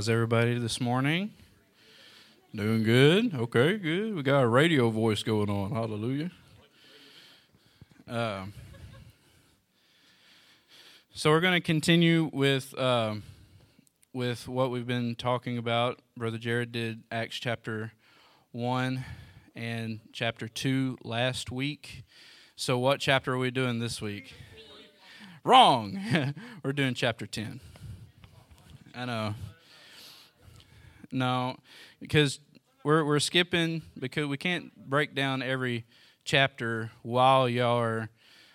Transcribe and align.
How's 0.00 0.08
everybody 0.08 0.58
this 0.58 0.80
morning? 0.80 1.30
Doing 2.54 2.84
good? 2.84 3.34
Okay, 3.34 3.76
good. 3.76 4.14
We 4.14 4.22
got 4.22 4.40
a 4.40 4.48
radio 4.48 4.88
voice 4.88 5.22
going 5.22 5.50
on. 5.50 5.72
Hallelujah. 5.72 6.30
Um, 8.08 8.54
so 11.12 11.28
we're 11.28 11.42
going 11.42 11.52
to 11.52 11.60
continue 11.60 12.30
with 12.32 12.72
um, 12.78 13.24
with 14.14 14.48
what 14.48 14.70
we've 14.70 14.86
been 14.86 15.16
talking 15.16 15.58
about. 15.58 15.98
Brother 16.16 16.38
Jared 16.38 16.72
did 16.72 17.02
Acts 17.12 17.36
chapter 17.36 17.92
one 18.52 19.04
and 19.54 20.00
chapter 20.14 20.48
two 20.48 20.96
last 21.04 21.52
week. 21.52 22.04
So 22.56 22.78
what 22.78 23.00
chapter 23.00 23.34
are 23.34 23.38
we 23.38 23.50
doing 23.50 23.80
this 23.80 24.00
week? 24.00 24.32
Wrong. 25.44 26.00
we're 26.64 26.72
doing 26.72 26.94
chapter 26.94 27.26
ten. 27.26 27.60
I 28.94 29.04
know. 29.04 29.34
No, 31.12 31.56
because 32.00 32.40
we're 32.84 33.04
we're 33.04 33.18
skipping 33.18 33.82
because 33.98 34.26
we 34.26 34.36
can't 34.36 34.74
break 34.88 35.14
down 35.14 35.42
every 35.42 35.84
chapter 36.24 36.90
while 37.02 37.48
y'all 37.48 37.78
are 37.78 38.10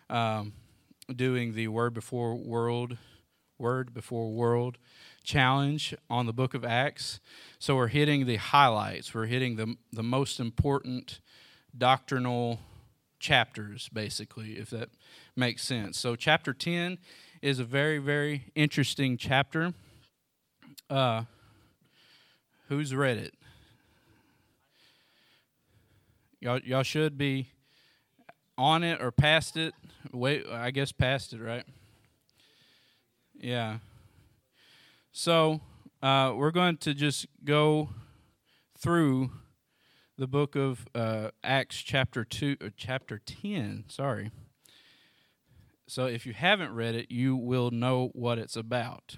um, 0.10 0.54
doing 1.14 1.54
the 1.54 1.68
word 1.68 1.94
before 1.94 2.36
world, 2.36 2.98
word 3.58 3.94
before 3.94 4.32
world 4.32 4.78
challenge 5.24 5.94
on 6.10 6.28
the 6.28 6.34
book 6.34 6.54
of 6.54 6.64
Acts. 6.64 7.20
So 7.60 7.76
we're 7.76 7.88
hitting 7.88 8.26
the 8.26 8.38
highlights. 8.38 9.14
We're 9.14 9.26
hitting 9.26 9.58
the 9.58 9.76
the 9.92 10.04
most 10.04 10.40
important 10.40 11.20
doctrinal 11.78 12.60
chapters, 13.20 13.90
basically, 13.92 14.54
if 14.54 14.70
that 14.70 14.90
makes 15.36 15.64
sense. 15.64 16.00
So 16.00 16.16
chapter 16.16 16.54
ten 16.54 17.00
is 17.42 17.60
a 17.60 17.66
very 17.66 17.98
very 17.98 18.46
interesting 18.56 19.18
chapter. 19.18 19.74
Uh, 20.90 21.24
Who's 22.68 22.96
read 22.96 23.18
it? 23.18 23.36
Y'all, 26.40 26.60
y'all 26.60 26.84
should 26.84 27.18
be 27.18 27.50
on 28.58 28.84
it 28.84 29.02
or 29.02 29.12
past 29.12 29.56
it. 29.56 29.74
Wait, 30.12 30.48
I 30.50 30.72
guess 30.72 30.92
past 30.92 31.34
it, 31.34 31.42
right? 31.42 31.64
Yeah. 33.36 33.78
So 35.12 35.62
uh, 36.02 36.34
we're 36.36 36.52
going 36.52 36.78
to 36.78 36.94
just 36.94 37.28
go 37.44 37.90
through 38.78 39.32
the 40.18 40.28
book 40.28 40.56
of 40.56 40.88
uh, 40.96 41.30
Acts, 41.44 41.78
chapter 41.78 42.26
two, 42.26 42.58
chapter 42.76 43.20
ten. 43.20 43.84
Sorry. 43.88 44.32
So 45.88 46.06
if 46.06 46.26
you 46.26 46.34
haven't 46.34 46.74
read 46.74 46.96
it, 46.96 47.12
you 47.12 47.36
will 47.36 47.70
know 47.70 48.10
what 48.14 48.40
it's 48.40 48.56
about. 48.56 49.18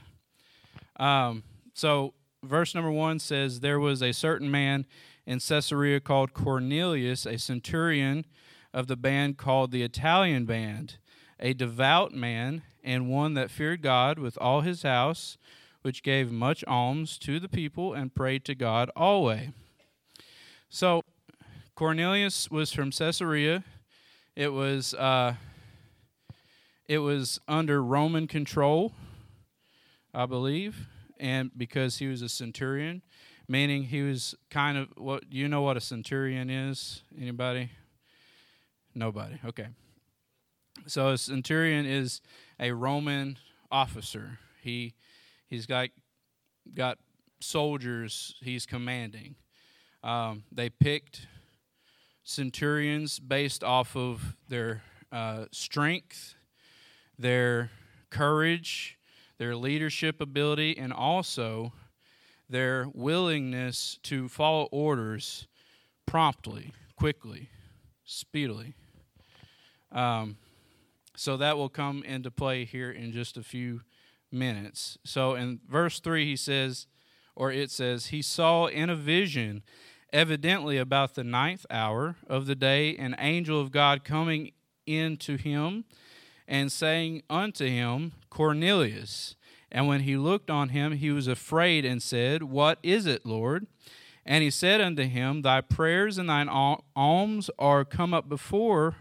Um, 0.98 1.44
so 1.74 2.14
verse 2.44 2.76
number 2.76 2.92
one 2.92 3.20
says, 3.20 3.60
There 3.60 3.80
was 3.80 4.02
a 4.02 4.12
certain 4.12 4.50
man 4.50 4.86
in 5.26 5.40
Caesarea 5.40 6.00
called 6.00 6.34
Cornelius, 6.34 7.26
a 7.26 7.38
centurion 7.38 8.26
of 8.74 8.88
the 8.88 8.96
band 8.96 9.38
called 9.38 9.72
the 9.72 9.84
Italian 9.84 10.46
band, 10.46 10.98
a 11.40 11.54
devout 11.54 12.14
man, 12.14 12.64
and 12.84 13.10
one 13.10 13.34
that 13.34 13.52
feared 13.52 13.82
God 13.82 14.20
with 14.20 14.38
all 14.40 14.62
his 14.62 14.84
house, 14.84 15.38
which 15.82 16.04
gave 16.04 16.32
much 16.32 16.64
alms 16.66 17.18
to 17.20 17.40
the 17.40 17.50
people 17.50 17.94
and 17.94 18.16
prayed 18.16 18.46
to 18.46 18.56
God 18.56 18.90
always. 18.96 19.50
So, 20.70 21.02
Cornelius 21.76 22.50
was 22.50 22.72
from 22.72 22.92
Caesarea. 22.92 23.64
It 24.36 24.54
was 24.54 24.94
uh, 24.94 25.36
it 26.88 27.00
was 27.00 27.40
under 27.48 27.84
Roman 27.84 28.28
control, 28.28 28.94
I 30.14 30.26
believe 30.26 30.88
and 31.20 31.52
because 31.56 31.98
he 31.98 32.08
was 32.08 32.22
a 32.22 32.30
centurion, 32.30 33.02
meaning 33.48 33.84
he 33.84 34.02
was 34.02 34.36
kind 34.50 34.78
of 34.78 34.90
what 34.98 35.32
you 35.32 35.48
know 35.48 35.62
what 35.62 35.78
a 35.78 35.82
centurion 35.82 36.50
is? 36.50 37.02
Anybody? 37.20 37.72
Nobody. 38.94 39.40
Okay. 39.46 39.68
So 40.86 41.10
a 41.10 41.18
centurion 41.18 41.86
is 41.86 42.22
a 42.60 42.72
Roman 42.72 43.38
officer. 43.72 44.40
He 44.62 44.94
he's 45.48 45.66
got 45.66 45.90
got 46.74 46.98
soldiers 47.40 48.36
he's 48.42 48.66
commanding. 48.66 49.36
Um, 50.04 50.44
they 50.52 50.70
picked 50.70 51.28
centurions 52.24 53.20
based 53.20 53.64
off 53.64 53.96
of 53.96 54.36
their 54.50 54.84
uh, 55.12 55.46
strength, 55.52 56.36
their 57.18 57.72
courage, 58.10 58.97
their 59.38 59.56
leadership 59.56 60.22
ability, 60.22 60.78
and 60.78 60.92
also 60.92 61.74
their 62.50 62.88
willingness 62.94 64.00
to 64.04 64.28
follow 64.30 64.68
orders 64.72 65.48
promptly, 66.06 66.74
quickly, 66.96 67.50
speedily. 68.06 68.74
Um, 69.92 70.38
so 71.16 71.38
that 71.38 71.58
will 71.58 71.70
come 71.70 72.04
into 72.04 72.32
play 72.32 72.64
here 72.66 72.92
in 72.92 73.12
just 73.12 73.38
a 73.38 73.44
few 73.44 73.82
minutes. 74.32 74.98
So 75.04 75.36
in 75.36 75.60
verse 75.68 76.00
3, 76.00 76.26
he 76.26 76.36
says, 76.36 76.88
or 77.36 77.52
it 77.52 77.72
says, 77.72 78.08
He 78.08 78.22
saw 78.22 78.66
in 78.66 78.90
a 78.90 78.96
vision, 78.96 79.64
evidently 80.14 80.78
about 80.78 81.16
the 81.16 81.24
ninth 81.24 81.66
hour 81.70 82.16
of 82.28 82.46
the 82.46 82.56
day, 82.56 82.96
an 82.98 83.16
angel 83.20 83.60
of 83.60 83.72
God 83.72 84.04
coming 84.04 84.52
in 84.86 85.18
to 85.18 85.36
him 85.36 85.86
and 86.48 86.72
saying 86.72 87.24
unto 87.30 87.68
him, 87.68 88.14
Cornelius. 88.30 89.36
And 89.72 89.88
when 89.88 90.02
he 90.02 90.16
looked 90.16 90.50
on 90.50 90.70
him, 90.70 90.94
he 90.94 91.12
was 91.12 91.28
afraid 91.28 91.84
and 91.84 92.02
said, 92.02 92.44
What 92.44 92.80
is 92.82 93.06
it, 93.06 93.26
Lord? 93.26 93.68
And 94.26 94.44
he 94.44 94.50
said 94.50 94.82
unto 94.82 95.04
him, 95.04 95.42
Thy 95.42 95.62
prayers 95.62 96.18
and 96.18 96.30
thine 96.30 96.50
alms 96.50 97.50
are 97.60 97.86
come 97.86 98.14
up 98.14 98.30
before, 98.30 98.96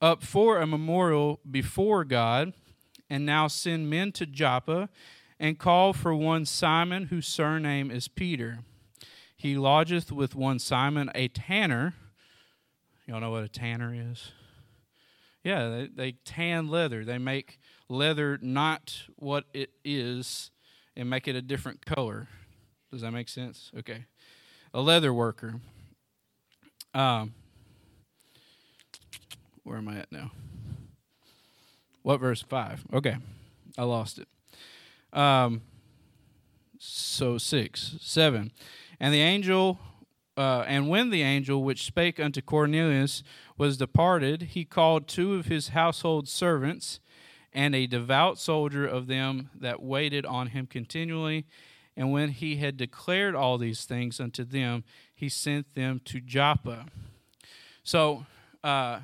up 0.00 0.22
for 0.22 0.58
a 0.58 0.66
memorial 0.66 1.40
before 1.48 2.04
God. 2.04 2.52
And 3.10 3.24
now 3.24 3.48
send 3.48 3.88
men 3.88 4.12
to 4.12 4.26
Joppa, 4.26 4.90
and 5.40 5.58
call 5.58 5.92
for 5.92 6.14
one 6.14 6.44
Simon, 6.44 7.06
whose 7.06 7.26
surname 7.26 7.90
is 7.90 8.06
Peter. 8.06 8.58
He 9.34 9.56
lodgeth 9.56 10.12
with 10.12 10.34
one 10.34 10.58
Simon, 10.58 11.10
a 11.14 11.28
tanner. 11.28 11.94
Y'all 13.06 13.20
know 13.20 13.30
what 13.30 13.44
a 13.44 13.48
tanner 13.48 13.94
is? 13.94 14.32
Yeah, 15.44 15.68
they, 15.68 15.88
they 15.94 16.12
tan 16.24 16.68
leather. 16.68 17.04
They 17.04 17.18
make 17.18 17.58
leather 17.88 18.38
not 18.42 19.02
what 19.16 19.44
it 19.54 19.70
is 19.84 20.50
and 20.96 21.08
make 21.08 21.28
it 21.28 21.36
a 21.36 21.42
different 21.42 21.86
color. 21.86 22.28
Does 22.90 23.02
that 23.02 23.12
make 23.12 23.28
sense? 23.28 23.70
Okay. 23.78 24.06
A 24.74 24.80
leather 24.80 25.12
worker. 25.12 25.60
Um, 26.94 27.34
where 29.62 29.78
am 29.78 29.88
I 29.88 29.98
at 29.98 30.10
now? 30.10 30.32
What 32.02 32.20
verse 32.20 32.42
5? 32.42 32.86
Okay. 32.94 33.16
I 33.76 33.84
lost 33.84 34.18
it. 34.18 34.28
Um, 35.12 35.62
so 36.78 37.38
6, 37.38 37.96
7. 38.00 38.52
And 38.98 39.14
the 39.14 39.20
angel, 39.20 39.78
uh, 40.38 40.64
and 40.68 40.88
when 40.88 41.10
the 41.10 41.22
angel 41.22 41.64
which 41.64 41.84
spake 41.84 42.20
unto 42.20 42.40
Cornelius 42.40 43.24
was 43.56 43.76
departed, 43.76 44.42
he 44.42 44.64
called 44.64 45.08
two 45.08 45.34
of 45.34 45.46
his 45.46 45.70
household 45.70 46.28
servants 46.28 47.00
and 47.52 47.74
a 47.74 47.88
devout 47.88 48.38
soldier 48.38 48.86
of 48.86 49.08
them 49.08 49.50
that 49.52 49.82
waited 49.82 50.24
on 50.24 50.48
him 50.48 50.66
continually. 50.66 51.44
And 51.96 52.12
when 52.12 52.28
he 52.28 52.58
had 52.58 52.76
declared 52.76 53.34
all 53.34 53.58
these 53.58 53.84
things 53.84 54.20
unto 54.20 54.44
them, 54.44 54.84
he 55.12 55.28
sent 55.28 55.74
them 55.74 56.00
to 56.04 56.20
Joppa. 56.20 56.86
So 57.82 58.24
uh, 58.62 59.00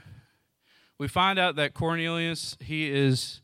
we 0.98 1.08
find 1.08 1.36
out 1.36 1.56
that 1.56 1.74
Cornelius, 1.74 2.56
he 2.60 2.88
is 2.88 3.40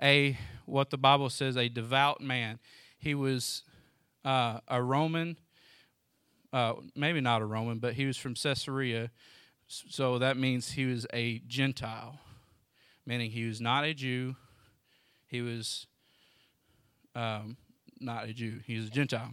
a, 0.00 0.38
what 0.64 0.88
the 0.88 0.96
Bible 0.96 1.28
says, 1.28 1.58
a 1.58 1.68
devout 1.68 2.22
man. 2.22 2.60
He 2.96 3.14
was 3.14 3.62
uh, 4.24 4.60
a 4.68 4.82
Roman, 4.82 5.36
uh, 6.56 6.74
maybe 6.94 7.20
not 7.20 7.42
a 7.42 7.44
Roman, 7.44 7.78
but 7.78 7.94
he 7.94 8.06
was 8.06 8.16
from 8.16 8.34
Caesarea 8.34 9.10
so 9.68 10.18
that 10.18 10.36
means 10.36 10.72
he 10.72 10.86
was 10.86 11.06
a 11.12 11.40
Gentile, 11.46 12.20
meaning 13.04 13.30
he 13.30 13.46
was 13.46 13.60
not 13.60 13.84
a 13.84 13.94
Jew. 13.94 14.36
He 15.26 15.40
was 15.42 15.86
um, 17.14 17.56
not 18.00 18.28
a 18.28 18.32
Jew. 18.32 18.60
He 18.64 18.76
was 18.76 18.86
a 18.86 18.90
Gentile. 18.90 19.30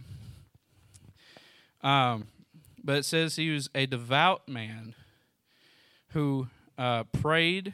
Um, 1.82 2.26
but 2.82 2.98
it 2.98 3.04
says 3.04 3.36
he 3.36 3.50
was 3.50 3.70
a 3.74 3.86
devout 3.86 4.48
man 4.48 4.94
who 6.08 6.48
uh, 6.76 7.04
prayed. 7.04 7.72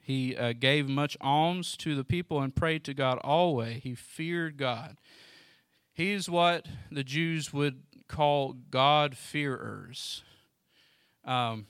He 0.00 0.34
uh, 0.34 0.54
gave 0.54 0.88
much 0.88 1.16
alms 1.20 1.76
to 1.78 1.94
the 1.94 2.04
people 2.04 2.40
and 2.40 2.54
prayed 2.54 2.82
to 2.84 2.94
God 2.94 3.18
always. 3.22 3.82
He 3.82 3.94
feared 3.94 4.56
God. 4.56 4.96
He's 5.94 6.28
what 6.28 6.66
the 6.90 7.04
Jews 7.04 7.52
would 7.52 7.82
call 8.08 8.54
God-fearers. 8.70 10.22
Um, 11.24 11.66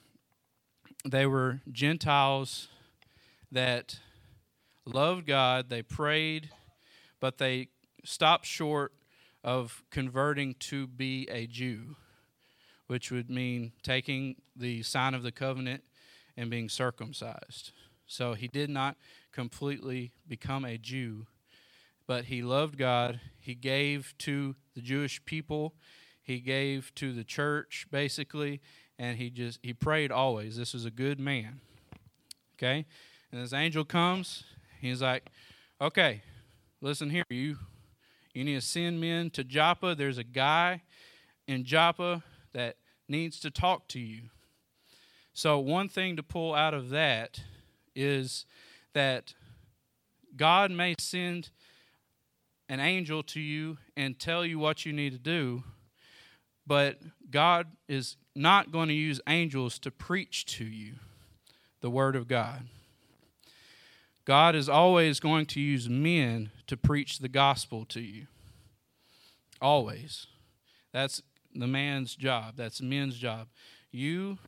they 1.04 1.26
were 1.26 1.60
Gentiles 1.70 2.68
that 3.50 3.98
loved 4.84 5.26
God, 5.26 5.68
they 5.68 5.82
prayed, 5.82 6.50
but 7.20 7.38
they 7.38 7.68
stopped 8.04 8.46
short 8.46 8.92
of 9.42 9.82
converting 9.90 10.54
to 10.54 10.86
be 10.86 11.28
a 11.28 11.46
Jew, 11.46 11.96
which 12.86 13.10
would 13.10 13.28
mean 13.28 13.72
taking 13.82 14.36
the 14.54 14.82
sign 14.82 15.14
of 15.14 15.22
the 15.24 15.32
covenant 15.32 15.82
and 16.36 16.48
being 16.48 16.68
circumcised. 16.68 17.72
So 18.06 18.34
he 18.34 18.46
did 18.46 18.70
not 18.70 18.96
completely 19.32 20.12
become 20.28 20.64
a 20.64 20.78
Jew, 20.78 21.26
but 22.06 22.26
he 22.26 22.42
loved 22.42 22.78
God. 22.78 23.20
He 23.38 23.54
gave 23.54 24.14
to 24.18 24.54
the 24.74 24.80
Jewish 24.80 25.24
people, 25.24 25.74
he 26.22 26.38
gave 26.38 26.92
to 26.96 27.12
the 27.12 27.24
church, 27.24 27.86
basically, 27.90 28.60
and 28.98 29.18
he 29.18 29.30
just 29.30 29.58
he 29.62 29.72
prayed 29.72 30.12
always. 30.12 30.56
This 30.56 30.72
was 30.72 30.84
a 30.84 30.90
good 30.90 31.18
man. 31.18 31.60
Okay? 32.56 32.86
And 33.30 33.42
this 33.42 33.52
angel 33.52 33.84
comes, 33.84 34.44
he's 34.80 35.02
like, 35.02 35.28
Okay, 35.80 36.22
listen 36.80 37.10
here, 37.10 37.24
you 37.28 37.56
you 38.34 38.44
need 38.44 38.54
to 38.54 38.60
send 38.60 39.00
men 39.00 39.30
to 39.30 39.44
Joppa. 39.44 39.94
There's 39.94 40.18
a 40.18 40.24
guy 40.24 40.82
in 41.46 41.64
Joppa 41.64 42.22
that 42.52 42.76
needs 43.08 43.38
to 43.40 43.50
talk 43.50 43.88
to 43.88 44.00
you. 44.00 44.30
So, 45.34 45.58
one 45.58 45.88
thing 45.88 46.16
to 46.16 46.22
pull 46.22 46.54
out 46.54 46.74
of 46.74 46.90
that 46.90 47.40
is 47.94 48.46
that 48.94 49.34
God 50.36 50.70
may 50.70 50.94
send 50.98 51.50
an 52.68 52.80
angel 52.80 53.22
to 53.22 53.40
you 53.40 53.78
and 53.96 54.18
tell 54.18 54.44
you 54.44 54.58
what 54.58 54.86
you 54.86 54.92
need 54.92 55.12
to 55.12 55.18
do, 55.18 55.62
but 56.66 56.98
God 57.30 57.68
is 57.88 58.16
not 58.34 58.72
going 58.72 58.88
to 58.88 58.94
use 58.94 59.20
angels 59.26 59.78
to 59.80 59.90
preach 59.90 60.44
to 60.56 60.64
you 60.64 60.94
the 61.80 61.90
Word 61.90 62.16
of 62.16 62.28
God. 62.28 62.66
God 64.24 64.54
is 64.54 64.68
always 64.68 65.18
going 65.18 65.46
to 65.46 65.60
use 65.60 65.88
men 65.88 66.52
to 66.68 66.76
preach 66.76 67.18
the 67.18 67.28
gospel 67.28 67.84
to 67.86 68.00
you. 68.00 68.28
Always. 69.60 70.26
That's 70.92 71.22
the 71.54 71.66
man's 71.66 72.14
job. 72.14 72.54
That's 72.56 72.80
men's 72.80 73.16
job. 73.16 73.48
You, 73.90 74.38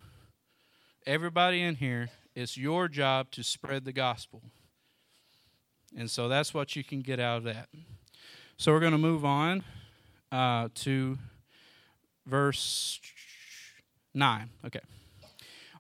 everybody 1.07 1.61
in 1.61 1.75
here, 1.77 2.11
it's 2.35 2.57
your 2.57 2.89
job 2.89 3.31
to 3.33 3.43
spread 3.43 3.85
the 3.85 3.93
gospel. 3.93 4.43
And 5.97 6.11
so 6.11 6.29
that's 6.29 6.55
what 6.55 6.77
you 6.77 6.85
can 6.85 7.03
get 7.03 7.21
out 7.21 7.39
of 7.39 7.45
that. 7.45 7.69
So 8.57 8.71
we're 8.71 8.81
going 8.81 8.93
to 8.93 8.99
move 8.99 9.25
on 9.25 9.65
uh, 10.31 10.69
to 10.77 11.19
verse 12.25 13.01
9. 14.15 14.49
Okay. 14.67 14.81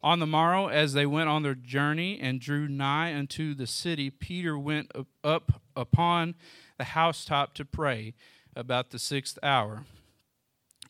On 0.02 0.18
the 0.18 0.26
morrow, 0.26 0.66
as 0.66 0.92
they 0.92 1.06
went 1.06 1.28
on 1.28 1.44
their 1.44 1.54
journey 1.54 2.18
and 2.20 2.40
drew 2.40 2.66
nigh 2.66 3.14
unto 3.14 3.54
the 3.54 3.68
city, 3.68 4.10
Peter 4.10 4.58
went 4.58 4.90
up 5.22 5.62
upon 5.76 6.34
the 6.76 6.84
housetop 6.84 7.54
to 7.54 7.64
pray 7.64 8.12
about 8.56 8.90
the 8.90 8.98
sixth 8.98 9.38
hour. 9.42 9.84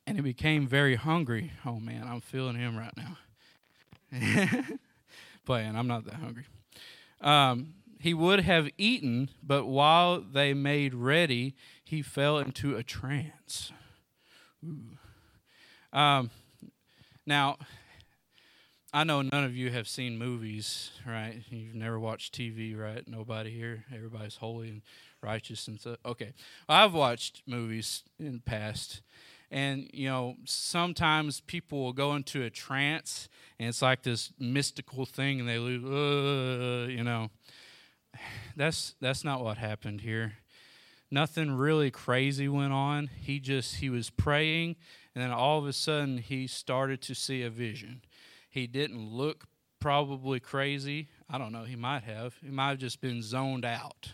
And 0.07 0.17
he 0.17 0.23
became 0.23 0.67
very 0.67 0.97
hungry. 0.97 1.53
Oh 1.67 1.79
man, 1.79 2.09
I'm 2.09 2.23
feeling 2.23 2.57
him 2.57 2.79
right 2.79 2.95
now. 2.97 3.19
Playing, 5.45 5.77
I'm 5.77 5.87
not 5.87 6.07
that 6.07 6.15
hungry. 6.15 6.47
Um, 7.21 7.75
he 8.05 8.13
would 8.13 8.41
have 8.41 8.69
eaten, 8.77 9.31
but 9.43 9.65
while 9.65 10.21
they 10.21 10.53
made 10.53 10.93
ready, 10.93 11.55
he 11.95 12.03
fell 12.03 12.39
into 12.39 12.77
a 12.77 12.83
trance. 12.83 13.73
Um, 15.93 16.31
now, 17.25 17.57
I 18.93 19.05
know 19.05 19.23
none 19.23 19.45
of 19.45 19.55
you 19.55 19.71
have 19.71 19.87
seen 19.87 20.19
movies, 20.19 20.91
right? 21.07 21.43
You've 21.51 21.77
never 21.77 22.01
watched 22.01 22.35
TV, 22.35 22.77
right? 22.77 23.07
Nobody 23.07 23.51
here. 23.51 23.85
Everybody's 23.95 24.37
holy 24.37 24.71
and 24.71 24.83
righteous 25.23 25.69
and 25.69 25.81
so. 25.81 25.97
Okay, 26.05 26.33
I've 26.69 26.95
watched 26.95 27.43
movies 27.47 28.03
in 28.19 28.33
the 28.35 28.41
past, 28.41 29.03
and 29.51 29.89
you 29.93 30.09
know 30.09 30.35
sometimes 30.45 31.41
people 31.43 31.81
will 31.81 31.93
go 31.93 32.15
into 32.15 32.43
a 32.43 32.51
trance, 32.51 33.29
and 33.61 33.69
it's 33.69 33.83
like 33.83 34.03
this 34.03 34.33
mystical 34.39 35.07
thing, 35.07 35.39
and 35.39 35.49
they 35.49 35.59
lose. 35.59 35.85
Uh, 35.85 36.91
you 36.91 37.05
know, 37.05 37.31
that's 38.57 38.97
that's 39.01 39.23
not 39.23 39.45
what 39.45 39.59
happened 39.59 40.01
here. 40.01 40.35
Nothing 41.15 41.53
really 41.53 41.91
crazy 41.91 42.49
went 42.49 42.73
on. 42.73 43.09
He 43.21 43.39
just 43.39 43.77
he 43.77 43.89
was 43.89 44.11
praying, 44.11 44.77
and 45.15 45.23
then 45.23 45.31
all 45.31 45.59
of 45.59 45.67
a 45.67 45.73
sudden 45.73 46.19
he 46.19 46.47
started 46.47 47.01
to 47.03 47.15
see 47.15 47.43
a 47.43 47.51
vision 47.51 48.03
he 48.55 48.69
didn't 48.69 49.11
look 49.11 49.47
probably 49.81 50.39
crazy. 50.39 51.09
I 51.29 51.39
don't 51.39 51.51
know. 51.51 51.65
He 51.65 51.75
might 51.75 52.05
have. 52.05 52.37
He 52.41 52.53
might 52.53 52.69
have 52.69 52.79
just 52.79 53.01
been 53.01 53.21
zoned 53.21 53.65
out. 53.65 54.13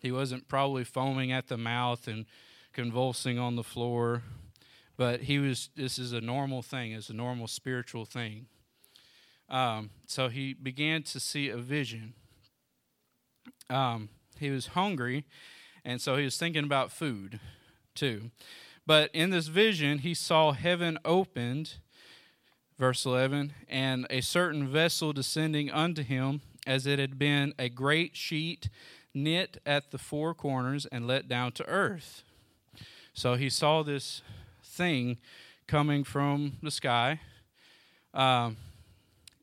He 0.00 0.12
wasn't 0.12 0.46
probably 0.46 0.84
foaming 0.84 1.32
at 1.32 1.48
the 1.48 1.56
mouth 1.56 2.06
and 2.06 2.26
convulsing 2.72 3.40
on 3.40 3.56
the 3.56 3.64
floor, 3.64 4.22
but 4.96 5.22
he 5.22 5.40
was. 5.40 5.70
This 5.74 5.98
is 5.98 6.12
a 6.12 6.20
normal 6.20 6.62
thing. 6.62 6.92
It's 6.92 7.10
a 7.10 7.12
normal 7.12 7.48
spiritual 7.48 8.04
thing. 8.04 8.46
Um, 9.48 9.90
so 10.06 10.28
he 10.28 10.54
began 10.54 11.02
to 11.02 11.18
see 11.18 11.48
a 11.48 11.56
vision. 11.56 12.14
Um, 13.68 14.10
he 14.38 14.50
was 14.50 14.68
hungry, 14.68 15.24
and 15.84 16.00
so 16.00 16.16
he 16.16 16.24
was 16.24 16.36
thinking 16.36 16.64
about 16.64 16.92
food 16.92 17.40
too. 17.94 18.30
But 18.86 19.10
in 19.12 19.30
this 19.30 19.48
vision, 19.48 19.98
he 19.98 20.14
saw 20.14 20.52
heaven 20.52 20.98
opened 21.04 21.74
verse 22.78 23.04
11 23.04 23.52
and 23.68 24.06
a 24.08 24.22
certain 24.22 24.66
vessel 24.66 25.12
descending 25.12 25.70
unto 25.70 26.02
him 26.02 26.40
as 26.66 26.86
it 26.86 26.98
had 26.98 27.18
been 27.18 27.52
a 27.58 27.68
great 27.68 28.16
sheet 28.16 28.70
knit 29.12 29.58
at 29.66 29.90
the 29.90 29.98
four 29.98 30.34
corners 30.34 30.86
and 30.86 31.06
let 31.06 31.28
down 31.28 31.52
to 31.52 31.66
earth. 31.66 32.22
So 33.12 33.34
he 33.34 33.50
saw 33.50 33.82
this 33.82 34.22
thing 34.64 35.18
coming 35.66 36.04
from 36.04 36.54
the 36.62 36.70
sky. 36.70 37.20
Um, 38.14 38.56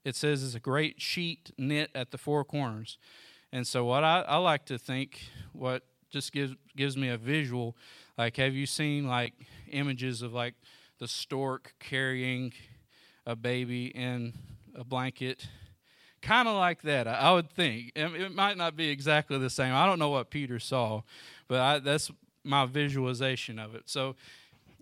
it 0.04 0.16
says 0.16 0.44
it's 0.44 0.56
a 0.56 0.60
great 0.60 1.00
sheet 1.00 1.52
knit 1.58 1.92
at 1.94 2.12
the 2.12 2.18
four 2.18 2.44
corners. 2.44 2.98
And 3.52 3.68
so 3.68 3.86
what 3.86 4.04
I, 4.04 4.22
I 4.22 4.38
like 4.38 4.66
to 4.66 4.78
think 4.78 5.22
what 5.54 5.84
just 6.10 6.32
gives 6.32 6.56
gives 6.76 6.96
me 6.98 7.10
a 7.10 7.18
visual 7.18 7.76
like 8.18 8.38
have 8.38 8.54
you 8.54 8.66
seen 8.66 9.08
like 9.08 9.34
images 9.72 10.22
of 10.22 10.34
like 10.34 10.56
the 11.00 11.08
stork 11.08 11.74
carrying 11.80 12.54
a 13.28 13.36
baby 13.36 13.88
in 13.88 14.34
a 14.74 14.84
blanket. 14.84 15.48
Kind 16.22 16.48
of 16.48 16.56
like 16.56 16.82
that, 16.84 17.08
I 17.08 17.34
would 17.34 17.52
think. 17.52 17.92
It 17.96 18.34
might 18.34 18.58
not 18.58 18.76
be 18.76 18.90
exactly 18.90 19.38
the 19.38 19.50
same. 19.50 19.74
I 19.74 19.86
don't 19.86 20.00
know 20.00 20.10
what 20.10 20.32
Peter 20.32 20.60
saw, 20.60 21.02
but 21.48 21.60
I, 21.60 21.80
that's 21.80 22.10
my 22.44 22.66
visualization 22.66 23.60
of 23.60 23.76
it. 23.76 23.84
So 23.86 24.16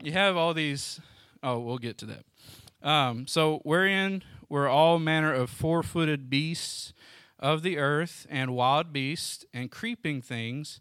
you 0.01 0.12
have 0.13 0.38
all 0.38 0.53
these. 0.53 1.01
Oh, 1.44 1.60
we'll 1.60 1.79
get 1.79 1.98
to 2.00 2.05
that. 2.05 2.88
Um, 2.88 3.27
so 3.27 3.60
wherein 3.63 4.24
were 4.48 4.70
all 4.70 5.00
manner 5.00 5.34
of 5.34 5.50
four-footed 5.50 6.29
beasts 6.29 6.94
of 7.39 7.63
the 7.63 7.77
earth, 7.77 8.25
and 8.29 8.55
wild 8.55 8.94
beasts, 8.94 9.44
and 9.53 9.70
creeping 9.70 10.22
things, 10.22 10.79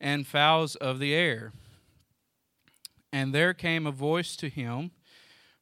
and 0.00 0.26
fowls 0.26 0.76
of 0.76 0.98
the 0.98 1.14
air. 1.14 1.52
And 3.12 3.34
there 3.34 3.54
came 3.54 3.86
a 3.86 3.92
voice 3.92 4.36
to 4.36 4.48
him 4.48 4.90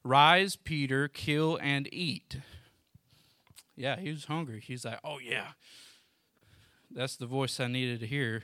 Rise, 0.03 0.57
Peter, 0.57 1.07
kill 1.07 1.57
and 1.61 1.87
eat. 1.93 2.37
Yeah, 3.75 3.97
he 3.97 4.11
was 4.11 4.25
hungry. 4.25 4.59
He's 4.59 4.85
like, 4.85 4.99
Oh, 5.03 5.19
yeah. 5.19 5.49
That's 6.91 7.15
the 7.15 7.25
voice 7.25 7.59
I 7.59 7.67
needed 7.67 8.01
to 8.01 8.07
hear. 8.07 8.43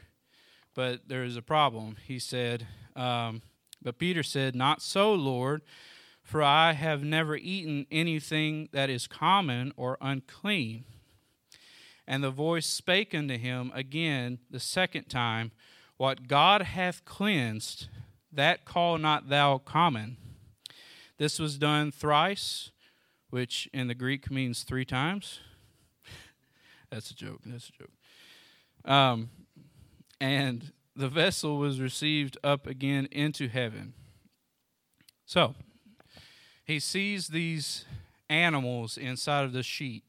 But 0.74 1.08
there 1.08 1.24
is 1.24 1.36
a 1.36 1.42
problem. 1.42 1.98
He 2.08 2.20
said, 2.20 2.66
um, 2.96 3.42
But 3.82 4.00
Peter 4.00 4.24
said, 4.24 4.56
Not 4.56 4.82
so, 4.82 5.14
Lord, 5.14 5.62
for 6.24 6.44
I 6.44 6.74
have 6.74 7.04
never 7.04 7.36
eaten 7.36 7.88
anything 7.92 8.70
that 8.72 8.90
is 8.90 9.08
common 9.08 9.74
or 9.76 9.98
unclean. 10.00 10.86
And 12.08 12.24
the 12.24 12.32
voice 12.32 12.66
spake 12.66 13.14
unto 13.14 13.38
him 13.38 13.72
again 13.74 14.40
the 14.50 14.60
second 14.60 15.10
time, 15.10 15.52
What 16.00 16.30
God 16.30 16.62
hath 16.62 17.04
cleansed, 17.04 17.90
that 18.32 18.64
call 18.64 18.98
not 18.98 19.28
thou 19.28 19.58
common. 19.58 20.16
This 21.18 21.40
was 21.40 21.58
done 21.58 21.92
thrice, 21.92 22.72
which 23.32 23.68
in 23.74 23.90
the 23.90 23.94
Greek 23.94 24.32
means 24.32 24.64
three 24.64 24.86
times. 24.86 25.42
That's 26.90 27.12
a 27.12 27.14
joke. 27.14 27.42
That's 27.46 27.68
a 27.68 27.72
joke. 27.74 28.90
Um, 28.90 29.30
and 30.22 30.72
the 30.96 31.10
vessel 31.10 31.58
was 31.58 31.82
received 31.82 32.38
up 32.46 32.66
again 32.66 33.10
into 33.12 33.50
heaven. 33.50 33.92
So, 35.26 35.54
he 36.64 36.80
sees 36.80 37.28
these 37.28 37.84
animals 38.30 38.98
inside 38.98 39.44
of 39.44 39.52
the 39.52 39.64
sheet. 39.64 40.06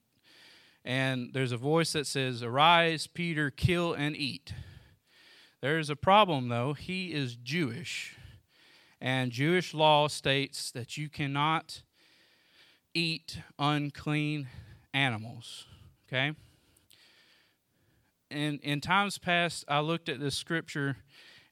And 0.85 1.33
there's 1.33 1.51
a 1.51 1.57
voice 1.57 1.95
that 1.95 2.07
says, 2.07 2.45
Arise, 2.45 3.09
Peter, 3.09 3.51
kill 3.51 3.93
and 3.93 4.17
eat. 4.17 4.53
There's 5.61 5.91
a 5.91 5.97
problem, 5.97 6.49
though. 6.49 6.73
He 6.73 7.13
is 7.13 7.37
Jewish. 7.37 8.17
And 9.01 9.31
Jewish 9.31 9.75
law 9.75 10.09
states 10.09 10.71
that 10.73 10.97
you 10.97 11.09
cannot 11.09 11.83
eat 12.95 13.39
unclean 13.59 14.49
animals. 14.95 15.67
Okay? 16.09 16.33
And 18.31 18.61
in 18.61 18.81
times 18.81 19.19
past, 19.19 19.65
I 19.69 19.81
looked 19.81 20.09
at 20.09 20.21
this 20.21 20.35
scripture 20.35 20.97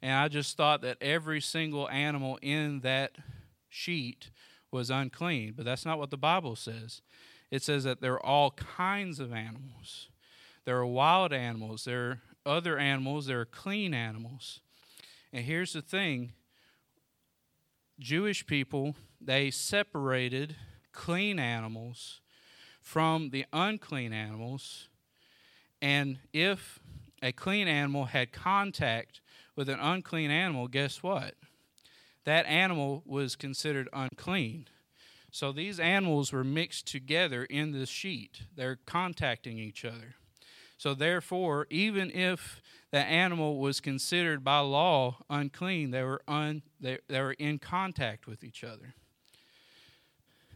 And 0.01 0.13
I 0.13 0.29
just 0.29 0.57
thought 0.57 0.83
that 0.83 0.99
every 1.01 1.41
single 1.41 1.89
animal 1.89 2.39
in 2.41 2.81
that 2.81 3.17
sheet 3.69 4.31
was 4.71 4.91
unclean. 4.91 5.55
But 5.57 5.65
that's 5.65 5.85
not 5.85 5.99
what 5.99 6.11
the 6.11 6.17
Bible 6.17 6.57
says. 6.57 7.03
It 7.51 7.63
says 7.63 7.85
that 7.85 8.01
there 8.01 8.15
are 8.15 8.25
all 8.25 8.51
kinds 8.53 9.19
of 9.19 9.33
animals. 9.33 10.09
There 10.65 10.77
are 10.77 10.87
wild 10.87 11.33
animals, 11.33 11.85
there 11.85 12.21
other 12.49 12.79
animals, 12.79 13.27
there 13.27 13.41
are 13.41 13.45
clean 13.45 13.95
animals. 13.95 14.61
And 15.33 15.45
here's 15.45 15.75
the 15.75 15.83
thing 15.83 16.33
Jewish 18.01 18.47
people, 18.47 18.97
they 19.21 19.51
separated 19.51 20.57
clean 20.93 21.39
animals 21.39 22.21
from 22.81 23.31
the 23.31 23.45
unclean 23.53 24.13
animals. 24.13 24.89
And 25.83 26.19
if 26.33 26.81
a 27.23 27.33
clean 27.33 27.69
animal 27.69 28.07
had 28.07 28.33
contact 28.33 29.21
with 29.55 29.69
an 29.69 29.79
unclean 29.81 30.31
animal, 30.31 30.69
guess 30.69 31.03
what? 31.03 31.35
That 32.25 32.47
animal 32.47 33.03
was 33.05 33.37
considered 33.37 33.89
unclean. 33.93 34.69
So 35.31 35.53
these 35.53 35.79
animals 35.79 36.33
were 36.33 36.45
mixed 36.45 36.87
together 36.87 37.45
in 37.45 37.73
the 37.73 37.87
sheet. 37.87 38.43
They're 38.57 38.79
contacting 38.87 39.59
each 39.59 39.85
other. 39.85 40.15
So 40.79 40.95
therefore, 40.95 41.67
even 41.71 42.11
if 42.13 42.63
the 42.93 42.99
animal 42.99 43.59
was 43.59 43.81
considered 43.81 44.43
by 44.43 44.61
law 44.61 45.19
unclean, 45.29 45.91
they 45.91 46.05
were 46.05 46.23
un, 46.27 46.63
they, 46.81 46.99
they 47.09 47.21
were 47.21 47.35
in 47.35 47.59
contact 47.59 48.27
with 48.27 48.43
each 48.43 48.65
other. 48.65 48.95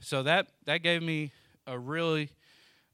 So 0.00 0.22
that 0.22 0.48
that 0.64 0.78
gave 0.78 1.02
me 1.02 1.32
a 1.66 1.78
really 1.78 2.30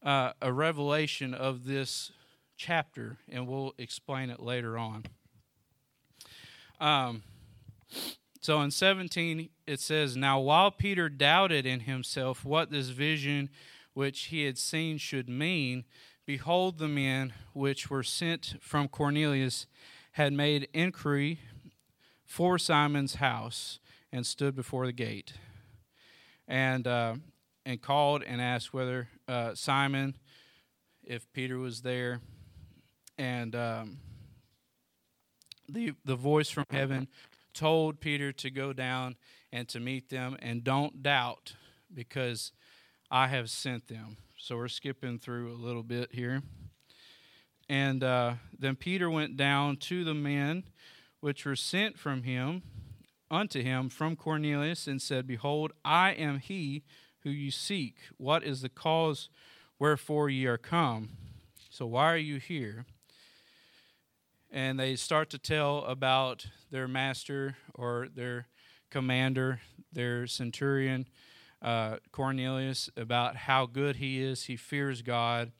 uh, 0.03 0.33
a 0.43 0.53
revelation 0.53 1.35
of 1.35 1.65
this 1.65 2.13
chapter, 2.57 3.19
and 3.29 3.47
we'll 3.47 3.75
explain 3.79 4.31
it 4.31 4.41
later 4.41 4.77
on. 4.77 5.05
Um, 6.81 7.23
so 8.41 8.61
in 8.63 8.71
17, 8.71 9.49
it 9.67 9.81
says, 9.81 10.17
Now 10.17 10.39
while 10.41 10.71
Peter 10.71 11.09
doubted 11.09 11.67
in 11.67 11.81
himself 11.81 12.45
what 12.45 12.71
this 12.71 12.89
vision 12.89 13.51
which 13.95 14.27
he 14.27 14.45
had 14.45 14.57
seen 14.57 14.97
should 14.97 15.29
mean, 15.29 15.85
behold, 16.29 16.77
the 16.77 16.87
men 16.87 17.33
which 17.55 17.89
were 17.89 18.03
sent 18.03 18.57
from 18.61 18.87
Cornelius 18.87 19.67
had 20.13 20.31
made 20.31 20.69
inquiry 20.75 21.41
for 22.27 22.59
Simon's 22.59 23.15
house 23.15 23.81
and 24.13 24.27
stood 24.27 24.55
before 24.55 24.85
the 24.85 24.93
gate. 24.93 25.33
And, 26.47 26.87
uh, 26.87 27.15
and 27.65 27.81
called 27.81 28.23
and 28.23 28.43
asked 28.43 28.75
whether 28.75 29.09
uh, 29.27 29.55
Simon, 29.55 30.17
if 31.03 31.33
Peter 31.33 31.57
was 31.57 31.81
there, 31.81 32.21
and 33.17 33.57
um, 33.57 33.97
the 35.67 35.95
the 36.05 36.15
voice 36.15 36.51
from 36.51 36.67
heaven 36.71 37.09
told 37.55 38.01
Peter 38.01 38.33
to 38.33 38.51
go 38.51 38.75
down 38.75 39.17
and 39.51 39.67
to 39.69 39.81
meet 39.81 40.11
them, 40.11 40.37
and 40.41 40.63
don't 40.63 41.03
doubt, 41.03 41.55
because 41.93 42.53
I 43.11 43.29
have 43.29 43.49
sent 43.49 43.89
them. 43.89 44.19
So 44.39 44.57
we're 44.57 44.69
skipping 44.69 45.19
through 45.19 45.53
a 45.53 45.59
little 45.59 45.83
bit 45.83 46.11
here. 46.13 46.43
And 47.69 48.03
uh, 48.03 48.35
then 48.59 48.77
Peter 48.77 49.11
went 49.11 49.37
down 49.37 49.77
to 49.77 50.05
the 50.05 50.15
men 50.15 50.65
which 51.21 51.45
were 51.45 51.57
sent 51.57 51.99
from 51.99 52.23
him 52.23 52.63
unto 53.31 53.63
him 53.63 53.91
from 53.91 54.17
Cornelius 54.17 54.87
and 54.87 55.03
said, 55.03 55.27
Behold, 55.27 55.73
I 55.85 56.13
am 56.13 56.39
he 56.39 56.85
who 57.25 57.31
you 57.31 57.51
seek. 57.51 57.97
What 58.17 58.43
is 58.43 58.63
the 58.63 58.71
cause 58.71 59.29
wherefore 59.79 60.31
ye 60.31 60.47
are 60.47 60.57
come? 60.57 61.11
So 61.69 61.85
why 61.85 62.13
are 62.13 62.17
you 62.17 62.39
here? 62.39 62.87
and 64.51 64.79
they 64.79 64.97
start 64.97 65.31
to 65.31 65.39
tell 65.39 65.85
about 65.85 66.47
their 66.71 66.89
master 66.89 67.57
or 67.75 68.09
their 68.15 68.49
commander, 68.91 69.61
their 69.93 70.27
centurion, 70.27 71.07
uh, 71.63 71.97
Cornelius, 72.13 72.91
about 72.97 73.37
how 73.37 73.67
good 73.67 73.97
he 73.97 74.23
is. 74.23 74.45
He 74.45 74.57
fears 74.57 75.03
God, 75.03 75.53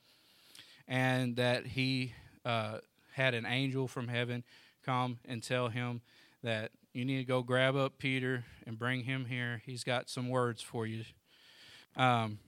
and 0.87 1.35
that 1.35 1.67
he 1.67 2.13
uh, 2.45 2.79
had 3.13 3.33
an 3.33 3.45
angel 3.45 3.87
from 3.87 4.07
heaven 4.07 4.43
come 4.83 5.19
and 5.25 5.43
tell 5.43 5.67
him 5.67 6.01
that 6.41 6.71
you 6.93 7.05
need 7.05 7.17
to 7.17 7.25
go 7.25 7.43
grab 7.43 7.75
up 7.75 7.97
Peter 7.97 8.45
and 8.65 8.79
bring 8.79 9.03
him 9.03 9.25
here. 9.25 9.61
He's 9.65 9.83
got 9.83 10.09
some 10.09 10.29
words 10.29 10.61
for 10.61 10.87
you. 10.87 11.03
Um, 11.95 12.39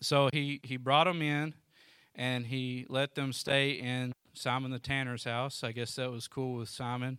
so 0.00 0.28
he, 0.32 0.60
he 0.62 0.76
brought 0.76 1.06
him 1.06 1.22
in 1.22 1.54
and 2.14 2.46
he 2.46 2.86
let 2.88 3.14
them 3.14 3.32
stay 3.32 3.72
in 3.72 4.12
Simon 4.34 4.70
the 4.70 4.78
Tanner's 4.78 5.24
house. 5.24 5.64
I 5.64 5.72
guess 5.72 5.94
that 5.96 6.10
was 6.10 6.28
cool 6.28 6.56
with 6.56 6.68
Simon 6.68 7.18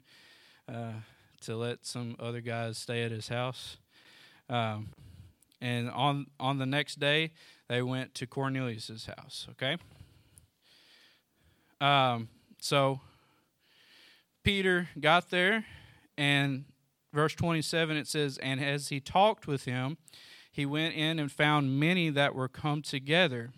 uh, 0.71 0.93
to 1.41 1.55
let 1.55 1.85
some 1.85 2.15
other 2.19 2.41
guys 2.41 2.77
stay 2.77 3.03
at 3.03 3.11
his 3.11 3.29
house. 3.29 3.77
Um, 4.49 4.89
and 5.59 5.89
on 5.89 6.27
on 6.39 6.57
the 6.57 6.65
next 6.65 6.99
day, 6.99 7.31
they 7.67 7.81
went 7.81 8.13
to 8.15 8.27
Cornelius's 8.27 9.07
house. 9.07 9.47
Okay. 9.51 9.77
Um, 11.79 12.29
so 12.59 13.01
Peter 14.43 14.89
got 14.99 15.29
there, 15.29 15.65
and 16.17 16.65
verse 17.13 17.35
twenty-seven 17.35 17.97
it 17.97 18.07
says, 18.07 18.37
"And 18.37 18.63
as 18.63 18.89
he 18.89 18.99
talked 18.99 19.47
with 19.47 19.65
him, 19.65 19.97
he 20.51 20.65
went 20.65 20.95
in 20.95 21.19
and 21.19 21.31
found 21.31 21.79
many 21.79 22.09
that 22.09 22.35
were 22.35 22.47
come 22.47 22.81
together." 22.81 23.51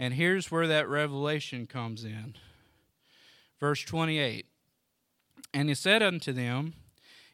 And 0.00 0.14
here's 0.14 0.50
where 0.50 0.66
that 0.66 0.88
revelation 0.88 1.66
comes 1.66 2.04
in. 2.04 2.34
Verse 3.60 3.82
28 3.82 4.46
And 5.52 5.68
he 5.68 5.74
said 5.74 6.02
unto 6.02 6.32
them, 6.32 6.72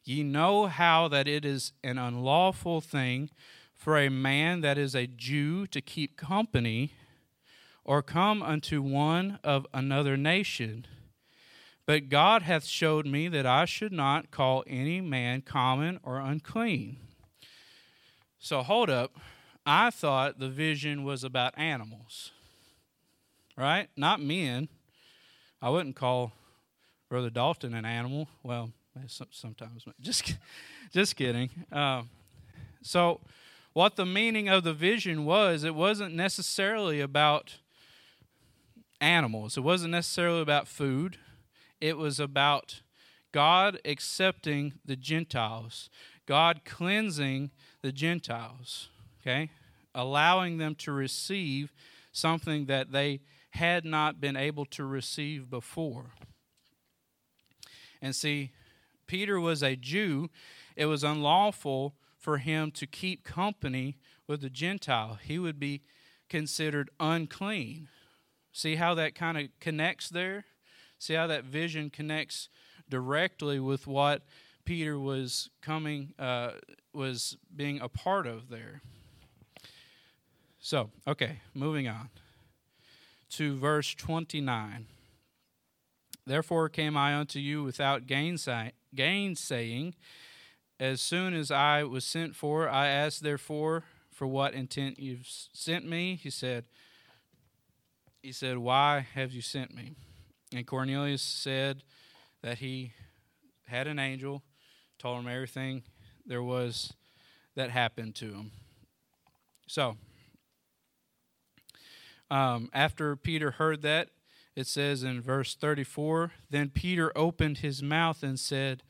Ye 0.06 0.22
know 0.22 0.66
how 0.68 1.08
that 1.08 1.26
it 1.26 1.44
is 1.44 1.72
an 1.82 1.98
unlawful 1.98 2.80
thing 2.80 3.28
for 3.74 3.98
a 3.98 4.08
man 4.08 4.60
that 4.60 4.78
is 4.78 4.94
a 4.94 5.08
Jew 5.08 5.66
to 5.66 5.80
keep 5.80 6.16
company 6.16 6.92
or 7.84 8.02
come 8.02 8.40
unto 8.40 8.80
one 8.80 9.40
of 9.42 9.66
another 9.74 10.16
nation. 10.16 10.86
But 11.86 12.08
God 12.08 12.42
hath 12.42 12.64
showed 12.64 13.04
me 13.04 13.26
that 13.26 13.46
I 13.46 13.64
should 13.64 13.92
not 13.92 14.30
call 14.30 14.62
any 14.68 15.00
man 15.00 15.42
common 15.42 15.98
or 16.04 16.20
unclean. 16.20 16.98
So 18.38 18.62
hold 18.62 18.88
up. 18.88 19.16
I 19.66 19.90
thought 19.90 20.38
the 20.38 20.48
vision 20.48 21.02
was 21.02 21.24
about 21.24 21.58
animals, 21.58 22.30
right? 23.58 23.88
Not 23.96 24.20
men. 24.20 24.68
I 25.60 25.70
wouldn't 25.70 25.96
call 25.96 26.30
Brother 27.08 27.30
Dalton 27.30 27.74
an 27.74 27.84
animal. 27.84 28.28
Well, 28.44 28.70
sometimes, 29.30 29.84
just 30.00 30.36
just 30.92 31.16
kidding. 31.16 31.50
Uh, 31.70 32.02
so, 32.82 33.20
what 33.72 33.96
the 33.96 34.06
meaning 34.06 34.48
of 34.48 34.64
the 34.64 34.72
vision 34.72 35.24
was, 35.24 35.64
it 35.64 35.74
wasn't 35.74 36.14
necessarily 36.14 37.00
about 37.00 37.56
animals. 39.00 39.56
It 39.56 39.62
wasn't 39.62 39.92
necessarily 39.92 40.40
about 40.40 40.68
food. 40.68 41.18
It 41.80 41.96
was 41.96 42.18
about 42.18 42.80
God 43.32 43.78
accepting 43.84 44.74
the 44.84 44.96
Gentiles, 44.96 45.90
God 46.26 46.62
cleansing 46.64 47.50
the 47.82 47.92
Gentiles, 47.92 48.88
okay? 49.20 49.50
Allowing 49.94 50.58
them 50.58 50.74
to 50.76 50.92
receive 50.92 51.72
something 52.12 52.66
that 52.66 52.92
they 52.92 53.20
had 53.50 53.84
not 53.84 54.20
been 54.20 54.36
able 54.36 54.64
to 54.66 54.84
receive 54.84 55.50
before. 55.50 56.12
And 58.00 58.14
see, 58.14 58.52
Peter 59.06 59.38
was 59.40 59.62
a 59.62 59.76
Jew. 59.76 60.30
It 60.74 60.86
was 60.86 61.04
unlawful 61.04 61.94
for 62.18 62.38
him 62.38 62.70
to 62.72 62.86
keep 62.86 63.24
company 63.24 63.98
with 64.26 64.42
a 64.44 64.50
Gentile. 64.50 65.18
He 65.22 65.38
would 65.38 65.58
be 65.58 65.82
considered 66.28 66.90
unclean. 66.98 67.88
See 68.52 68.76
how 68.76 68.94
that 68.94 69.14
kind 69.14 69.38
of 69.38 69.48
connects 69.60 70.08
there? 70.08 70.44
See 70.98 71.14
how 71.14 71.26
that 71.26 71.44
vision 71.44 71.90
connects 71.90 72.48
directly 72.88 73.60
with 73.60 73.86
what 73.86 74.22
Peter 74.64 74.98
was 74.98 75.50
coming, 75.62 76.14
uh, 76.18 76.52
was 76.92 77.36
being 77.54 77.80
a 77.80 77.88
part 77.88 78.26
of 78.26 78.48
there. 78.48 78.80
So, 80.58 80.90
okay, 81.06 81.40
moving 81.54 81.86
on 81.86 82.10
to 83.30 83.56
verse 83.56 83.94
29. 83.94 84.86
Therefore 86.26 86.68
came 86.68 86.96
I 86.96 87.14
unto 87.14 87.38
you 87.38 87.62
without 87.62 88.06
gainsay- 88.06 88.72
gainsaying. 88.94 89.94
As 90.80 91.00
soon 91.00 91.34
as 91.34 91.50
I 91.50 91.84
was 91.84 92.04
sent 92.04 92.34
for, 92.34 92.68
I 92.68 92.88
asked 92.88 93.22
therefore 93.22 93.84
for 94.10 94.26
what 94.26 94.52
intent 94.52 94.98
you've 94.98 95.26
sent 95.26 95.86
me. 95.86 96.16
He 96.16 96.30
said, 96.30 96.64
He 98.22 98.32
said, 98.32 98.58
Why 98.58 99.06
have 99.14 99.32
you 99.32 99.40
sent 99.40 99.74
me? 99.74 99.92
And 100.52 100.66
Cornelius 100.66 101.22
said 101.22 101.82
that 102.42 102.58
he 102.58 102.92
had 103.66 103.86
an 103.86 103.98
angel, 103.98 104.42
told 104.98 105.20
him 105.20 105.28
everything 105.28 105.82
there 106.24 106.42
was 106.42 106.92
that 107.54 107.70
happened 107.70 108.14
to 108.16 108.26
him. 108.26 108.50
So, 109.66 109.96
um, 112.30 112.68
after 112.72 113.16
Peter 113.16 113.52
heard 113.52 113.82
that, 113.82 114.08
it 114.56 114.66
says 114.66 115.02
in 115.02 115.20
verse 115.20 115.54
34 115.54 116.32
Then 116.50 116.70
Peter 116.70 117.12
opened 117.14 117.58
his 117.58 117.82
mouth 117.82 118.22
and 118.22 118.40
said, 118.40 118.82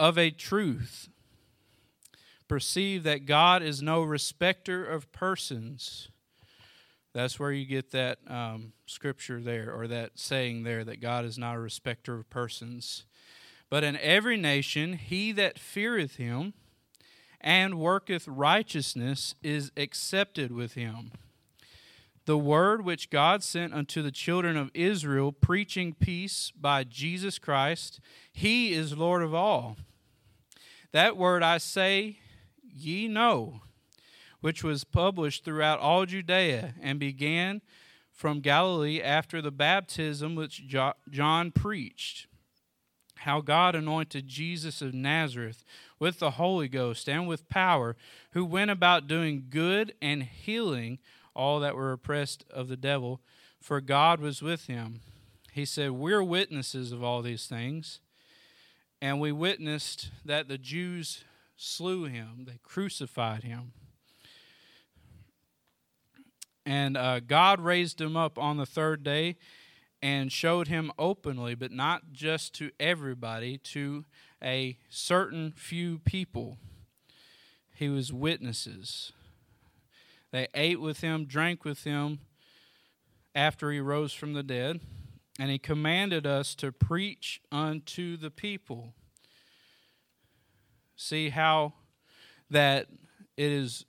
Of 0.00 0.18
a 0.18 0.30
truth, 0.30 1.08
perceive 2.48 3.02
that 3.04 3.26
God 3.26 3.62
is 3.62 3.82
no 3.82 4.02
respecter 4.02 4.84
of 4.84 5.12
persons. 5.12 6.08
That's 7.12 7.38
where 7.38 7.52
you 7.52 7.66
get 7.66 7.90
that 7.90 8.18
um, 8.26 8.72
scripture 8.86 9.40
there, 9.40 9.70
or 9.70 9.86
that 9.86 10.12
saying 10.14 10.62
there, 10.62 10.82
that 10.82 11.02
God 11.02 11.26
is 11.26 11.36
not 11.36 11.56
a 11.56 11.60
respecter 11.60 12.14
of 12.14 12.30
persons. 12.30 13.04
But 13.68 13.84
in 13.84 13.98
every 13.98 14.38
nation, 14.38 14.94
he 14.94 15.30
that 15.32 15.58
feareth 15.58 16.16
him 16.16 16.54
and 17.38 17.78
worketh 17.78 18.26
righteousness 18.26 19.34
is 19.42 19.72
accepted 19.76 20.52
with 20.52 20.72
him. 20.72 21.12
The 22.24 22.38
word 22.38 22.84
which 22.84 23.10
God 23.10 23.42
sent 23.42 23.74
unto 23.74 24.00
the 24.00 24.12
children 24.12 24.56
of 24.56 24.70
Israel, 24.74 25.32
preaching 25.32 25.92
peace 25.92 26.52
by 26.58 26.84
Jesus 26.84 27.38
Christ, 27.38 27.98
he 28.32 28.72
is 28.72 28.96
Lord 28.96 29.22
of 29.22 29.34
all. 29.34 29.76
That 30.92 31.16
word 31.16 31.42
I 31.42 31.58
say, 31.58 32.18
ye 32.62 33.08
know, 33.08 33.62
which 34.40 34.62
was 34.62 34.84
published 34.84 35.44
throughout 35.44 35.80
all 35.80 36.06
Judea 36.06 36.74
and 36.80 37.00
began 37.00 37.60
from 38.12 38.40
Galilee 38.40 39.00
after 39.02 39.42
the 39.42 39.50
baptism 39.50 40.36
which 40.36 40.64
John 41.10 41.50
preached 41.50 42.26
how 43.22 43.40
God 43.40 43.74
anointed 43.74 44.26
Jesus 44.26 44.82
of 44.82 44.94
Nazareth 44.94 45.64
with 45.98 46.18
the 46.18 46.32
Holy 46.32 46.68
Ghost 46.68 47.08
and 47.08 47.28
with 47.28 47.48
power, 47.48 47.96
who 48.32 48.44
went 48.44 48.70
about 48.70 49.06
doing 49.06 49.46
good 49.48 49.94
and 50.02 50.22
healing 50.24 50.98
all 51.34 51.60
that 51.60 51.76
were 51.76 51.92
oppressed 51.92 52.44
of 52.50 52.68
the 52.68 52.76
devil, 52.76 53.20
for 53.60 53.80
God 53.80 54.20
was 54.20 54.42
with 54.42 54.66
him. 54.66 55.00
He 55.52 55.64
said, 55.64 55.92
We're 55.92 56.22
witnesses 56.22 56.92
of 56.92 57.02
all 57.02 57.22
these 57.22 57.46
things. 57.46 58.00
And 59.00 59.20
we 59.20 59.32
witnessed 59.32 60.10
that 60.24 60.48
the 60.48 60.58
Jews 60.58 61.24
slew 61.56 62.04
him, 62.04 62.44
they 62.46 62.58
crucified 62.62 63.42
him. 63.42 63.72
And 66.64 66.96
uh, 66.96 67.20
God 67.20 67.60
raised 67.60 68.00
him 68.00 68.16
up 68.16 68.38
on 68.38 68.56
the 68.56 68.66
third 68.66 69.02
day 69.02 69.36
and 70.00 70.30
showed 70.30 70.68
him 70.68 70.92
openly, 70.98 71.54
but 71.54 71.72
not 71.72 72.12
just 72.12 72.54
to 72.54 72.70
everybody, 72.78 73.58
to 73.58 74.04
a 74.42 74.78
certain 74.88 75.52
few 75.56 75.98
people. 76.00 76.58
He 77.74 77.88
was 77.88 78.12
witnesses. 78.12 79.12
They 80.32 80.48
ate 80.54 80.80
with 80.80 81.00
him, 81.00 81.26
drank 81.26 81.64
with 81.64 81.84
him 81.84 82.20
after 83.34 83.70
he 83.70 83.80
rose 83.80 84.12
from 84.12 84.32
the 84.32 84.42
dead, 84.42 84.80
and 85.38 85.50
he 85.50 85.58
commanded 85.58 86.26
us 86.26 86.54
to 86.56 86.72
preach 86.72 87.40
unto 87.52 88.16
the 88.16 88.30
people. 88.30 88.94
See 90.96 91.30
how 91.30 91.74
that 92.50 92.88
it 93.36 93.50
is 93.50 93.84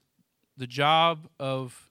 the 0.58 0.68
job 0.68 1.28
of 1.40 1.90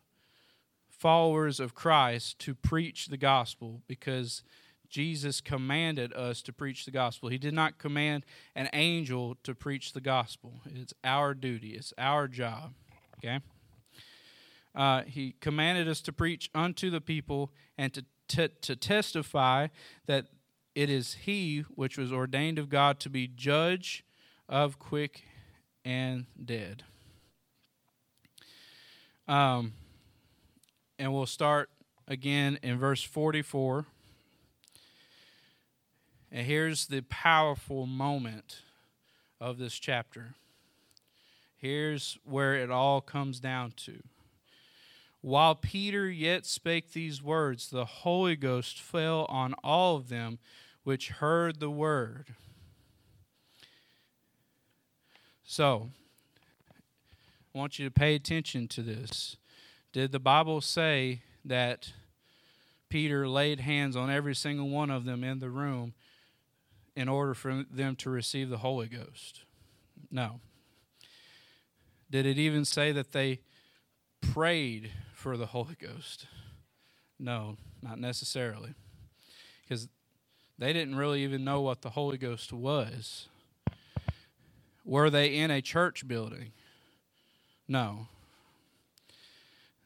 followers 0.89 1.59
of 1.59 1.75
Christ 1.75 2.39
to 2.41 2.55
preach 2.55 3.09
the 3.09 3.17
gospel 3.17 3.83
because 3.89 4.43
Jesus 4.89 5.41
commanded 5.41 6.13
us 6.13 6.43
to 6.43 6.53
preach 6.53 6.85
the 6.85 6.91
gospel. 6.91 7.29
He 7.29 7.39
did 7.39 7.55
not 7.55 7.79
command 7.79 8.25
an 8.55 8.69
angel 8.73 9.37
to 9.43 9.55
preach 9.55 9.95
the 9.95 10.01
gospel. 10.01 10.61
It's 10.67 10.93
our 11.03 11.35
duty, 11.35 11.71
it's 11.71 11.95
our 11.97 12.29
job. 12.29 12.75
Okay? 13.19 13.41
Uh, 14.75 15.03
he 15.03 15.35
commanded 15.41 15.89
us 15.89 16.01
to 16.01 16.13
preach 16.13 16.51
unto 16.55 16.91
the 16.91 17.01
people 17.01 17.53
and 17.77 17.93
to, 17.93 18.05
t- 18.29 18.49
to 18.63 18.77
testify 18.77 19.69
that 20.07 20.27
it 20.75 20.89
is 20.89 21.15
He 21.25 21.61
which 21.75 21.99
was 21.99 22.13
ordained 22.13 22.59
of 22.59 22.69
God 22.69 22.99
to 23.01 23.11
be 23.11 23.27
judge 23.27 24.05
of 24.49 24.79
quick 24.79 25.25
and 25.85 26.27
dead. 26.43 26.85
Um, 29.29 29.75
and 30.99 31.13
we'll 31.13 31.27
start 31.27 31.71
again 32.09 32.59
in 32.63 32.79
verse 32.79 33.03
44. 33.03 33.87
And 36.31 36.47
here's 36.47 36.87
the 36.87 37.03
powerful 37.03 37.87
moment 37.87 38.63
of 39.41 39.59
this 39.59 39.75
chapter. 39.75 40.35
Here's 41.57 42.19
where 42.25 42.55
it 42.55 42.71
all 42.71 43.01
comes 43.01 43.39
down 43.39 43.73
to. 43.85 44.03
While 45.23 45.55
Peter 45.55 46.11
yet 46.11 46.45
spake 46.45 46.93
these 46.93 47.23
words, 47.23 47.71
the 47.71 47.85
Holy 47.85 48.35
Ghost 48.35 48.81
fell 48.81 49.25
on 49.27 49.55
all 49.63 49.97
of 49.97 50.09
them 50.09 50.41
which 50.83 51.11
heard 51.11 51.61
the 51.61 51.71
word. 51.71 52.35
So, 55.45 55.91
I 57.55 57.59
want 57.59 57.79
you 57.79 57.85
to 57.85 57.91
pay 57.91 58.17
attention 58.17 58.67
to 58.69 58.83
this. 58.83 59.37
Did 59.93 60.11
the 60.11 60.19
Bible 60.19 60.61
say 60.61 61.23
that 61.45 61.93
Peter 62.89 63.29
laid 63.29 63.61
hands 63.61 63.95
on 63.95 64.11
every 64.11 64.35
single 64.35 64.69
one 64.69 64.91
of 64.91 65.05
them 65.05 65.23
in 65.23 65.39
the 65.39 65.51
room 65.51 65.95
in 66.97 67.09
order 67.09 67.35
for 67.35 67.65
them 67.71 67.95
to 67.97 68.11
receive 68.11 68.49
the 68.49 68.59
Holy 68.59 68.89
Ghost? 68.89 69.45
No. 70.11 70.41
Did 72.11 72.27
it 72.27 72.39
even 72.39 72.65
say 72.65 72.91
that 72.91 73.13
they 73.13 73.41
prayed 74.21 74.91
for 75.23 75.37
the 75.37 75.47
Holy 75.47 75.77
Ghost? 75.81 76.27
No, 77.17 77.57
not 77.81 78.01
necessarily. 78.01 78.75
Because 79.63 79.89
they 80.59 80.73
didn't 80.73 80.97
really 80.97 81.23
even 81.23 81.45
know 81.45 81.61
what 81.61 81.83
the 81.83 81.91
Holy 81.91 82.19
Ghost 82.19 82.53
was. 82.53 83.29
Were 84.85 85.11
they 85.11 85.37
in 85.37 85.53
a 85.53 85.63
church 85.63 86.09
building? 86.09 86.51
No. 87.69 88.09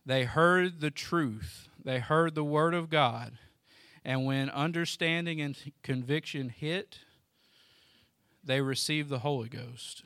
They 0.07 0.25
heard 0.25 0.81
the 0.81 0.91
truth, 0.91 1.69
they 1.85 1.99
heard 1.99 2.35
the 2.35 2.45
word 2.45 2.73
of 2.73 2.89
God. 2.89 3.33
And 4.07 4.25
when 4.25 4.49
understanding 4.49 5.41
and 5.41 5.57
conviction 5.83 6.49
hit, 6.49 7.01
they 8.43 8.63
received 8.63 9.11
the 9.11 9.19
Holy 9.19 9.49
Ghost. 9.49 10.05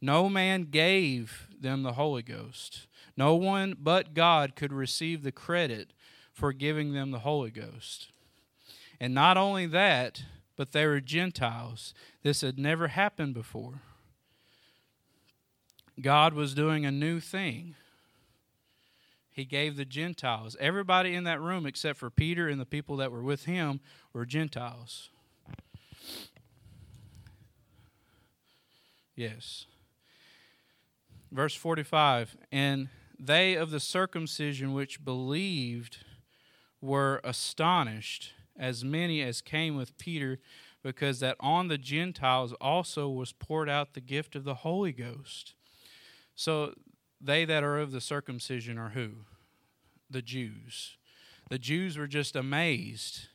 No 0.00 0.28
man 0.28 0.64
gave 0.64 1.46
them 1.58 1.84
the 1.84 1.92
Holy 1.92 2.22
Ghost. 2.22 2.86
No 3.16 3.34
one 3.34 3.76
but 3.78 4.14
God 4.14 4.56
could 4.56 4.72
receive 4.72 5.22
the 5.22 5.32
credit 5.32 5.92
for 6.32 6.52
giving 6.52 6.92
them 6.92 7.10
the 7.10 7.20
Holy 7.20 7.50
Ghost. 7.50 8.08
And 9.00 9.14
not 9.14 9.36
only 9.36 9.66
that, 9.66 10.22
but 10.56 10.72
they 10.72 10.86
were 10.86 11.00
Gentiles. 11.00 11.92
This 12.22 12.40
had 12.40 12.58
never 12.58 12.88
happened 12.88 13.34
before. 13.34 13.82
God 16.00 16.34
was 16.34 16.54
doing 16.54 16.86
a 16.86 16.90
new 16.90 17.20
thing 17.20 17.74
he 19.32 19.44
gave 19.46 19.76
the 19.76 19.86
Gentiles. 19.86 20.56
Everybody 20.60 21.14
in 21.14 21.24
that 21.24 21.40
room, 21.40 21.64
except 21.64 21.98
for 21.98 22.10
Peter 22.10 22.48
and 22.48 22.60
the 22.60 22.66
people 22.66 22.98
that 22.98 23.10
were 23.10 23.22
with 23.22 23.46
him, 23.46 23.80
were 24.12 24.26
Gentiles. 24.26 25.08
Yes. 29.16 29.66
Verse 31.30 31.54
45 31.54 32.36
And 32.52 32.88
they 33.24 33.54
of 33.54 33.70
the 33.70 33.80
circumcision 33.80 34.72
which 34.72 35.04
believed 35.04 35.98
were 36.80 37.20
astonished, 37.22 38.32
as 38.58 38.84
many 38.84 39.22
as 39.22 39.40
came 39.40 39.76
with 39.76 39.96
Peter, 39.96 40.40
because 40.82 41.20
that 41.20 41.36
on 41.38 41.68
the 41.68 41.78
Gentiles 41.78 42.52
also 42.60 43.08
was 43.08 43.32
poured 43.32 43.68
out 43.68 43.94
the 43.94 44.00
gift 44.00 44.34
of 44.34 44.42
the 44.42 44.56
Holy 44.56 44.90
Ghost. 44.90 45.54
So 46.34 46.74
they 47.20 47.44
that 47.44 47.62
are 47.62 47.78
of 47.78 47.92
the 47.92 48.00
circumcision 48.00 48.76
are 48.76 48.90
who? 48.90 49.10
The 50.10 50.22
Jews. 50.22 50.96
The 51.48 51.58
Jews 51.60 51.96
were 51.96 52.08
just 52.08 52.34
amazed. 52.34 53.28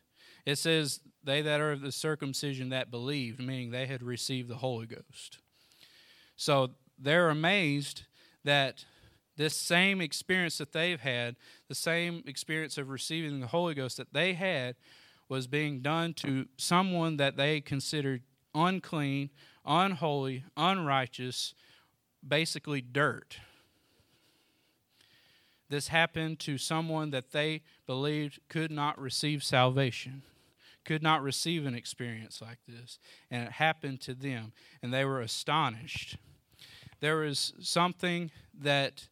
It 0.45 0.57
says, 0.57 0.99
they 1.23 1.41
that 1.41 1.61
are 1.61 1.71
of 1.71 1.81
the 1.81 1.93
circumcision 1.93 2.69
that 2.69 2.91
believed, 2.91 3.39
meaning 3.39 3.71
they 3.71 3.85
had 3.85 4.03
received 4.03 4.49
the 4.49 4.57
Holy 4.57 4.85
Ghost. 4.85 5.39
So 6.35 6.71
they're 6.99 7.29
amazed 7.29 8.03
that 8.43 8.83
this 9.37 9.55
same 9.55 10.01
experience 10.01 10.57
that 10.57 10.73
they've 10.73 10.99
had, 10.99 11.35
the 11.69 11.75
same 11.75 12.23
experience 12.25 12.77
of 12.77 12.89
receiving 12.89 13.39
the 13.39 13.47
Holy 13.47 13.73
Ghost 13.73 13.97
that 13.97 14.13
they 14.13 14.33
had, 14.33 14.75
was 15.29 15.47
being 15.47 15.81
done 15.81 16.13
to 16.15 16.47
someone 16.57 17.17
that 17.17 17.37
they 17.37 17.61
considered 17.61 18.23
unclean, 18.55 19.29
unholy, 19.65 20.43
unrighteous, 20.55 21.53
basically 22.27 22.81
dirt. 22.81 23.37
This 25.69 25.89
happened 25.89 26.39
to 26.39 26.57
someone 26.57 27.11
that 27.11 27.31
they 27.31 27.61
believed 27.85 28.39
could 28.49 28.71
not 28.71 28.99
receive 28.99 29.43
salvation, 29.43 30.23
could 30.85 31.03
not 31.03 31.21
receive 31.21 31.65
an 31.65 31.75
experience 31.75 32.41
like 32.41 32.59
this. 32.67 32.99
And 33.29 33.43
it 33.43 33.51
happened 33.53 33.99
to 34.01 34.13
them, 34.13 34.53
and 34.81 34.93
they 34.93 35.03
were 35.03 35.19
astonished. 35.19 36.17
There 37.01 37.17
was 37.17 37.53
something 37.59 38.31
that 38.57 39.09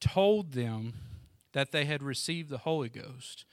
told 0.00 0.52
them 0.52 0.94
that 1.52 1.72
they 1.72 1.84
had 1.84 2.02
received 2.02 2.48
the 2.50 2.58
Holy 2.58 2.88
Ghost. 2.88 3.44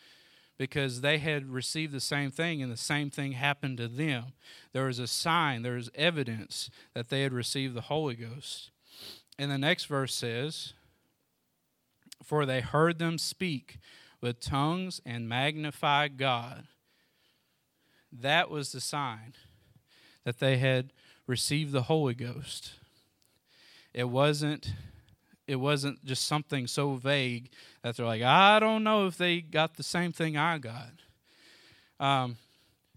because 0.57 1.01
they 1.01 1.19
had 1.19 1.51
received 1.51 1.93
the 1.93 1.99
same 1.99 2.31
thing 2.31 2.63
and 2.63 2.71
the 2.71 2.77
same 2.77 3.11
thing 3.11 3.33
happened 3.33 3.77
to 3.77 3.87
them. 3.87 4.33
There 4.73 4.85
was 4.85 4.97
a 4.97 5.05
sign, 5.05 5.61
there 5.61 5.75
was 5.75 5.91
evidence 5.93 6.71
that 6.95 7.09
they 7.09 7.21
had 7.21 7.31
received 7.31 7.75
the 7.75 7.81
Holy 7.81 8.15
Ghost. 8.15 8.71
And 9.37 9.51
the 9.51 9.59
next 9.59 9.85
verse 9.85 10.15
says, 10.15 10.73
For 12.23 12.43
they 12.43 12.61
heard 12.61 12.97
them 12.97 13.19
speak 13.19 13.77
with 14.19 14.39
tongues 14.39 14.99
and 15.05 15.29
magnify 15.29 16.07
God. 16.07 16.65
That 18.11 18.49
was 18.49 18.71
the 18.71 18.81
sign 18.81 19.33
that 20.23 20.39
they 20.39 20.57
had 20.57 20.91
received 21.27 21.71
the 21.71 21.83
Holy 21.83 22.15
Ghost. 22.15 22.71
It 23.93 24.09
wasn't 24.09 24.73
it 25.47 25.55
wasn't 25.55 26.03
just 26.03 26.27
something 26.27 26.67
so 26.67 26.95
vague 26.95 27.49
that 27.81 27.95
they're 27.95 28.05
like, 28.05 28.21
I 28.21 28.59
don't 28.59 28.83
know 28.83 29.07
if 29.07 29.17
they 29.17 29.39
got 29.41 29.75
the 29.75 29.83
same 29.83 30.11
thing 30.11 30.35
I 30.35 30.57
got. 30.57 30.91
Um, 31.99 32.37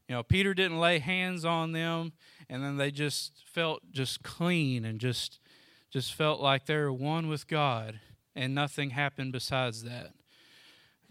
you 0.08 0.16
know, 0.16 0.24
Peter 0.24 0.52
didn't 0.52 0.80
lay 0.80 0.98
hands 0.98 1.44
on 1.44 1.70
them, 1.70 2.12
and 2.48 2.64
then 2.64 2.76
they 2.76 2.90
just 2.90 3.44
felt 3.46 3.80
just 3.92 4.22
clean 4.22 4.84
and 4.84 4.98
just 4.98 5.38
just 5.90 6.14
felt 6.14 6.40
like 6.40 6.66
they 6.66 6.76
were 6.76 6.92
one 6.92 7.28
with 7.28 7.48
God, 7.48 8.00
and 8.36 8.54
nothing 8.54 8.90
happened 8.90 9.32
besides 9.32 9.82
that. 9.82 10.12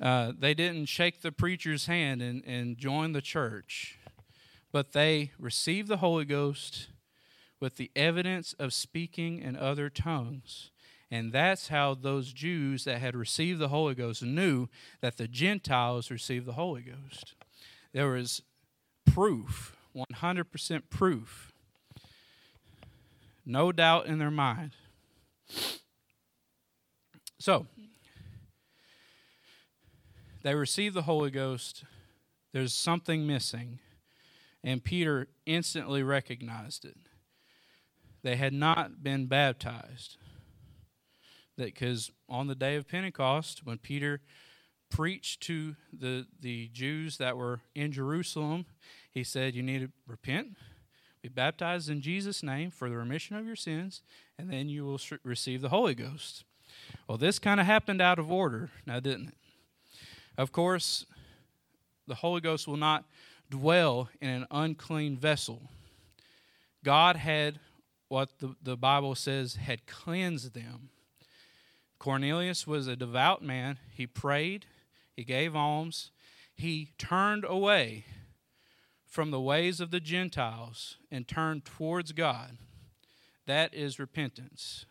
Uh, 0.01 0.31
they 0.37 0.53
didn't 0.53 0.85
shake 0.85 1.21
the 1.21 1.33
preacher's 1.33 1.85
hand 1.87 2.21
and, 2.21 2.43
and 2.45 2.77
join 2.77 3.11
the 3.11 3.21
church, 3.21 3.99
but 4.71 4.93
they 4.93 5.31
received 5.37 5.89
the 5.89 5.97
Holy 5.97 6.23
Ghost 6.23 6.87
with 7.59 7.75
the 7.75 7.91
evidence 7.95 8.53
of 8.53 8.73
speaking 8.73 9.39
in 9.39 9.57
other 9.57 9.89
tongues. 9.89 10.71
And 11.11 11.31
that's 11.31 11.69
how 11.69 11.95
those 11.95 12.31
Jews 12.31 12.83
that 12.83 12.99
had 12.99 13.15
received 13.15 13.59
the 13.59 13.69
Holy 13.69 13.95
Ghost 13.95 14.21
knew 14.21 14.67
that 15.01 15.17
the 15.17 15.27
Gentiles 15.27 16.11
received 16.11 16.45
the 16.45 16.53
Holy 16.53 16.81
Ghost. 16.81 17.33
There 17.93 18.09
was 18.09 18.43
proof, 19.05 19.75
100% 19.95 20.83
proof. 20.89 21.51
No 23.43 23.71
doubt 23.71 24.05
in 24.05 24.19
their 24.19 24.29
mind. 24.29 24.71
So, 27.39 27.65
they 30.43 30.53
received 30.53 30.95
the 30.95 31.03
Holy 31.03 31.31
Ghost. 31.31 31.83
There's 32.53 32.73
something 32.73 33.25
missing. 33.25 33.79
And 34.63 34.83
Peter 34.83 35.29
instantly 35.47 36.03
recognized 36.03 36.85
it. 36.85 36.97
They 38.21 38.35
had 38.35 38.53
not 38.53 39.01
been 39.01 39.25
baptized 39.25 40.17
that 41.59 41.65
because 41.65 42.11
on 42.27 42.47
the 42.47 42.55
day 42.55 42.75
of 42.75 42.87
Pentecost, 42.87 43.65
when 43.65 43.77
Peter 43.77 44.21
preached 44.89 45.41
to 45.41 45.75
the, 45.93 46.25
the 46.41 46.69
Jews 46.73 47.17
that 47.17 47.37
were 47.37 47.59
in 47.75 47.91
Jerusalem, 47.91 48.65
he 49.11 49.23
said, 49.23 49.55
You 49.55 49.61
need 49.61 49.81
to 49.81 49.91
repent, 50.07 50.55
be 51.21 51.29
baptized 51.29 51.89
in 51.89 52.01
Jesus' 52.01 52.41
name 52.41 52.71
for 52.71 52.89
the 52.89 52.97
remission 52.97 53.35
of 53.35 53.45
your 53.45 53.55
sins, 53.55 54.01
and 54.37 54.51
then 54.51 54.67
you 54.69 54.85
will 54.85 54.99
receive 55.23 55.61
the 55.61 55.69
Holy 55.69 55.93
Ghost. 55.93 56.43
Well, 57.07 57.17
this 57.17 57.39
kind 57.39 57.59
of 57.59 57.65
happened 57.65 58.01
out 58.01 58.19
of 58.19 58.31
order, 58.31 58.71
now 58.85 58.99
didn't 58.99 59.29
it? 59.29 59.37
Of 60.37 60.51
course, 60.51 61.05
the 62.07 62.15
Holy 62.15 62.41
Ghost 62.41 62.67
will 62.67 62.77
not 62.77 63.05
dwell 63.49 64.09
in 64.21 64.29
an 64.29 64.47
unclean 64.49 65.17
vessel. 65.17 65.61
God 66.83 67.17
had 67.17 67.59
what 68.07 68.39
the, 68.39 68.55
the 68.63 68.77
Bible 68.77 69.13
says 69.13 69.55
had 69.55 69.85
cleansed 69.85 70.53
them 70.53 70.89
Cornelius 71.99 72.65
was 72.65 72.87
a 72.87 72.95
devout 72.95 73.43
man. 73.43 73.77
He 73.93 74.07
prayed, 74.07 74.65
he 75.15 75.23
gave 75.23 75.55
alms, 75.55 76.11
he 76.55 76.93
turned 76.97 77.45
away 77.47 78.05
from 79.05 79.31
the 79.31 79.41
ways 79.41 79.79
of 79.79 79.91
the 79.91 79.99
Gentiles 79.99 80.97
and 81.11 81.27
turned 81.27 81.65
towards 81.65 82.13
God. 82.13 82.57
That 83.47 83.73
is 83.73 83.99
repentance. 83.99 84.85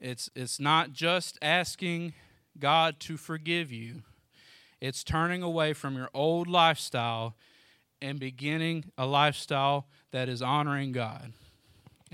It's, 0.00 0.28
it's 0.34 0.58
not 0.58 0.92
just 0.92 1.38
asking 1.40 2.14
God 2.58 2.98
to 3.00 3.16
forgive 3.16 3.70
you, 3.70 4.02
it's 4.80 5.04
turning 5.04 5.42
away 5.42 5.72
from 5.72 5.96
your 5.96 6.10
old 6.12 6.46
lifestyle 6.46 7.36
and 8.02 8.18
beginning 8.18 8.92
a 8.98 9.06
lifestyle 9.06 9.86
that 10.10 10.28
is 10.28 10.42
honoring 10.42 10.92
God. 10.92 11.32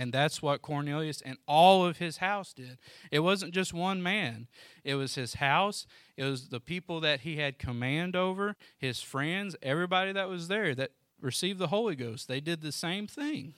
And 0.01 0.15
that's 0.15 0.41
what 0.41 0.63
Cornelius 0.63 1.21
and 1.21 1.37
all 1.47 1.85
of 1.85 1.99
his 1.99 2.17
house 2.17 2.55
did. 2.55 2.79
It 3.11 3.19
wasn't 3.19 3.53
just 3.53 3.75
one 3.75 4.03
man, 4.03 4.49
it 4.83 4.95
was 4.95 5.15
his 5.15 5.35
house, 5.35 5.87
it 6.17 6.25
was 6.25 6.49
the 6.49 6.59
people 6.59 7.01
that 7.01 7.21
he 7.21 7.37
had 7.37 7.59
command 7.59 8.17
over, 8.17 8.57
his 8.79 9.03
friends, 9.03 9.57
everybody 9.61 10.13
that 10.13 10.31
was 10.31 10.49
there 10.49 10.75
that 10.75 10.93
received 11.21 11.59
the 11.59 11.67
Holy 11.67 11.95
Ghost. 11.97 12.29
They 12.29 12.41
did 12.41 12.63
the 12.63 12.73
same 12.73 13.07
thing. 13.07 13.53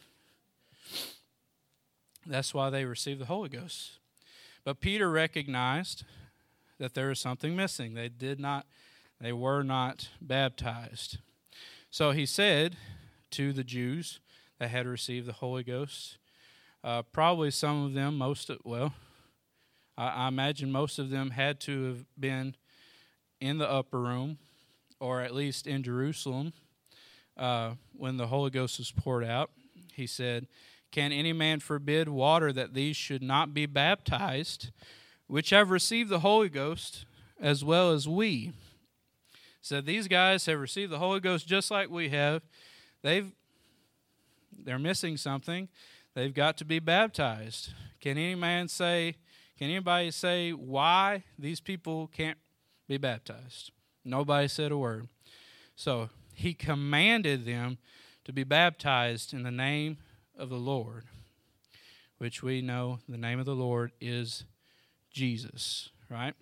That's 2.27 2.53
why 2.53 2.71
they 2.71 2.87
received 2.87 3.21
the 3.21 3.27
Holy 3.27 3.49
Ghost. 3.49 4.01
But 4.65 4.81
Peter 4.81 5.09
recognized 5.13 6.03
that 6.81 6.95
there 6.95 7.07
was 7.07 7.21
something 7.21 7.55
missing. 7.55 7.95
They 7.95 8.09
did 8.09 8.41
not, 8.41 8.67
they 9.21 9.33
were 9.33 9.63
not 9.63 10.09
baptized. 10.21 11.19
So 11.89 12.11
he 12.11 12.27
said 12.27 12.77
to 13.31 13.53
the 13.53 13.63
Jews 13.63 14.19
that 14.59 14.71
had 14.71 14.89
received 14.89 15.29
the 15.29 15.35
Holy 15.35 15.63
Ghost, 15.63 16.19
uh, 16.85 17.03
probably 17.03 17.51
some 17.51 17.85
of 17.85 17.95
them, 17.95 18.19
most 18.19 18.51
of, 18.51 18.59
well, 18.65 18.93
I, 19.97 20.09
I 20.09 20.29
imagine 20.29 20.73
most 20.73 20.99
of 20.99 21.11
them 21.11 21.31
had 21.31 21.61
to 21.61 21.85
have 21.85 22.05
been 22.19 22.57
in 23.41 23.59
the 23.59 23.71
upper 23.71 24.01
room, 24.01 24.39
or 25.01 25.21
at 25.21 25.35
least 25.35 25.67
in 25.67 25.83
Jerusalem, 25.83 26.53
uh, 27.37 27.73
when 27.97 28.17
the 28.17 28.29
Holy 28.29 28.51
Ghost 28.51 28.79
was 28.79 28.91
poured 28.93 29.25
out. 29.25 29.51
He 29.95 30.07
said, 30.07 30.47
Can 30.91 31.13
any 31.13 31.33
man 31.33 31.61
forbid 31.61 32.09
water 32.09 32.53
that 32.53 32.75
these 32.75 32.97
should 32.97 33.23
not 33.23 33.55
be 33.55 33.67
baptized, 33.67 34.71
which 35.27 35.51
have 35.51 35.71
received 35.71 36.11
the 36.11 36.21
Holy 36.21 36.49
Ghost 36.49 37.05
as 37.41 37.65
well 37.65 37.93
as 37.93 38.09
we? 38.09 38.53
So 39.61 39.81
these 39.81 40.09
guys 40.09 40.47
have 40.47 40.59
received 40.59 40.91
the 40.91 40.99
Holy 40.99 41.21
Ghost 41.21 41.47
just 41.47 41.71
like 41.71 41.89
we 41.89 42.09
have. 42.09 42.43
They've 43.03 43.31
they're 44.65 44.79
missing 44.79 45.17
something 45.17 45.69
they've 46.15 46.35
got 46.35 46.57
to 46.59 46.65
be 46.65 46.79
baptized. 46.79 47.73
Can 48.01 48.19
any 48.19 48.35
man 48.35 48.69
say, 48.69 49.17
can 49.59 49.69
anybody 49.71 50.11
say 50.11 50.51
why 50.51 51.25
these 51.39 51.61
people 51.61 52.09
can't 52.09 52.39
be 52.89 52.97
baptized? 52.97 53.71
Nobody 54.05 54.49
said 54.49 54.73
a 54.73 54.77
word. 54.77 55.09
So 55.77 56.11
he 56.35 56.55
commanded 56.55 57.45
them 57.45 57.79
to 58.25 58.33
be 58.33 58.45
baptized 58.45 59.33
in 59.33 59.43
the 59.43 59.51
name 59.51 59.99
of 60.37 60.49
the 60.49 60.57
Lord, 60.57 61.05
which 62.19 62.43
we 62.43 62.63
know 62.63 62.99
the 63.09 63.19
name 63.19 63.39
of 63.39 63.47
the 63.47 63.55
Lord 63.55 63.93
is 64.01 64.45
Jesus, 65.11 65.91
right? 66.09 66.35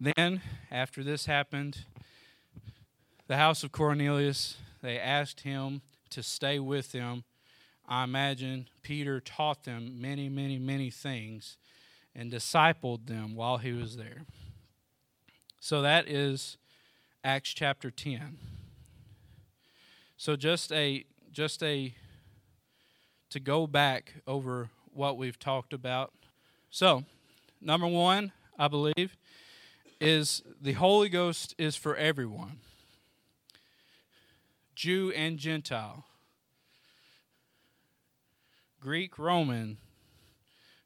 Then, 0.00 0.42
after 0.70 1.02
this 1.02 1.26
happened, 1.26 1.84
the 3.28 3.36
house 3.36 3.62
of 3.64 3.72
Cornelius, 3.72 4.56
they 4.82 4.98
asked 4.98 5.40
him 5.40 5.82
to 6.10 6.22
stay 6.22 6.58
with 6.58 6.92
them 6.92 7.24
I 7.88 8.04
imagine 8.04 8.68
Peter 8.82 9.20
taught 9.20 9.64
them 9.64 10.00
many, 10.00 10.28
many, 10.28 10.58
many 10.58 10.90
things 10.90 11.56
and 12.14 12.32
discipled 12.32 13.06
them 13.06 13.34
while 13.34 13.58
he 13.58 13.72
was 13.72 13.96
there. 13.96 14.24
So 15.60 15.82
that 15.82 16.08
is 16.08 16.56
Acts 17.22 17.52
chapter 17.54 17.90
10. 17.90 18.38
So 20.16 20.36
just 20.36 20.72
a 20.72 21.04
just 21.32 21.62
a 21.62 21.94
to 23.30 23.40
go 23.40 23.66
back 23.66 24.14
over 24.26 24.70
what 24.94 25.18
we've 25.18 25.38
talked 25.38 25.72
about. 25.72 26.12
So, 26.70 27.04
number 27.60 27.86
1, 27.86 28.32
I 28.58 28.68
believe, 28.68 29.16
is 30.00 30.42
the 30.60 30.72
Holy 30.72 31.08
Ghost 31.08 31.54
is 31.58 31.76
for 31.76 31.96
everyone. 31.96 32.60
Jew 34.74 35.12
and 35.14 35.38
Gentile. 35.38 36.04
Greek, 38.80 39.18
Roman, 39.18 39.78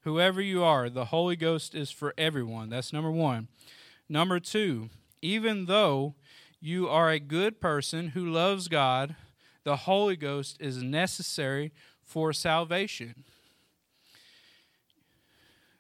whoever 0.03 0.41
you 0.41 0.63
are, 0.63 0.89
the 0.89 1.07
Holy 1.07 1.37
Ghost 1.37 1.75
is 1.75 1.91
for 1.91 2.15
everyone. 2.17 2.71
That's 2.71 2.93
number 2.93 3.11
one. 3.11 3.49
Number 4.09 4.41
two, 4.41 4.91
even 5.23 5.67
though 5.67 6.15
you 6.61 6.89
are 6.89 7.11
a 7.11 7.21
good 7.21 7.61
person 7.61 8.09
who 8.09 8.25
loves 8.25 8.69
God, 8.69 9.17
the 9.65 9.77
Holy 9.77 10.17
Ghost 10.17 10.57
is 10.61 10.83
necessary 10.83 11.73
for 12.03 12.33
salvation. 12.33 13.25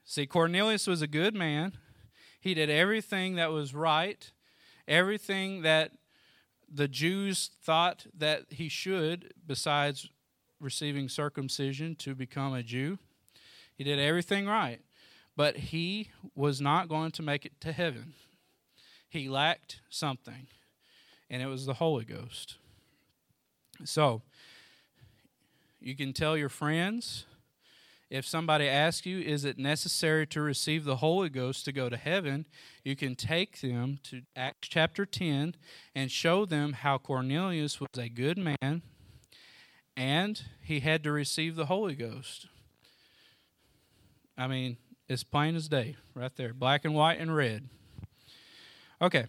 See, 0.04 0.26
Cornelius 0.26 0.86
was 0.86 1.02
a 1.02 1.06
good 1.06 1.34
man. 1.34 1.72
He 2.40 2.54
did 2.54 2.70
everything 2.70 3.36
that 3.36 3.50
was 3.50 3.74
right, 3.74 4.30
everything 4.88 5.62
that 5.62 5.92
the 6.72 6.88
Jews 6.88 7.50
thought 7.62 8.06
that 8.16 8.46
he 8.50 8.68
should, 8.68 9.34
besides 9.46 10.08
receiving 10.60 11.08
circumcision 11.08 11.94
to 11.96 12.14
become 12.14 12.54
a 12.54 12.62
Jew. 12.62 12.98
He 13.74 13.84
did 13.84 13.98
everything 13.98 14.46
right, 14.46 14.80
but 15.36 15.56
he 15.56 16.10
was 16.34 16.60
not 16.60 16.88
going 16.88 17.10
to 17.12 17.22
make 17.22 17.46
it 17.46 17.60
to 17.62 17.72
heaven. 17.72 18.14
he 19.08 19.28
lacked 19.28 19.80
something, 19.88 20.46
and 21.28 21.42
it 21.42 21.46
was 21.46 21.66
the 21.66 21.74
Holy 21.74 22.04
Ghost. 22.04 22.56
So, 23.84 24.22
you 25.80 25.96
can 25.96 26.12
tell 26.12 26.36
your 26.36 26.50
friends 26.50 27.24
if 28.10 28.26
somebody 28.26 28.68
asks 28.68 29.06
you, 29.06 29.20
is 29.20 29.44
it 29.44 29.56
necessary 29.56 30.26
to 30.26 30.40
receive 30.40 30.84
the 30.84 30.96
Holy 30.96 31.28
Ghost 31.28 31.64
to 31.64 31.72
go 31.72 31.88
to 31.88 31.96
heaven? 31.96 32.44
You 32.84 32.96
can 32.96 33.14
take 33.14 33.60
them 33.60 34.00
to 34.04 34.22
Acts 34.34 34.66
chapter 34.68 35.06
10 35.06 35.54
and 35.94 36.10
show 36.10 36.44
them 36.44 36.72
how 36.72 36.98
Cornelius 36.98 37.80
was 37.80 37.88
a 37.96 38.08
good 38.08 38.36
man 38.36 38.82
and 40.00 40.40
he 40.62 40.80
had 40.80 41.04
to 41.04 41.12
receive 41.12 41.56
the 41.56 41.66
Holy 41.66 41.94
Ghost. 41.94 42.46
I 44.38 44.46
mean, 44.46 44.78
it's 45.08 45.22
plain 45.22 45.54
as 45.54 45.68
day 45.68 45.96
right 46.14 46.34
there, 46.36 46.54
black 46.54 46.86
and 46.86 46.94
white 46.94 47.20
and 47.20 47.36
red. 47.36 47.68
Okay, 49.02 49.26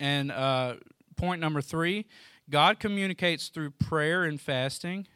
and 0.00 0.32
uh, 0.32 0.74
point 1.16 1.40
number 1.40 1.60
three 1.60 2.06
God 2.50 2.80
communicates 2.80 3.48
through 3.48 3.70
prayer 3.70 4.24
and 4.24 4.40
fasting 4.40 5.06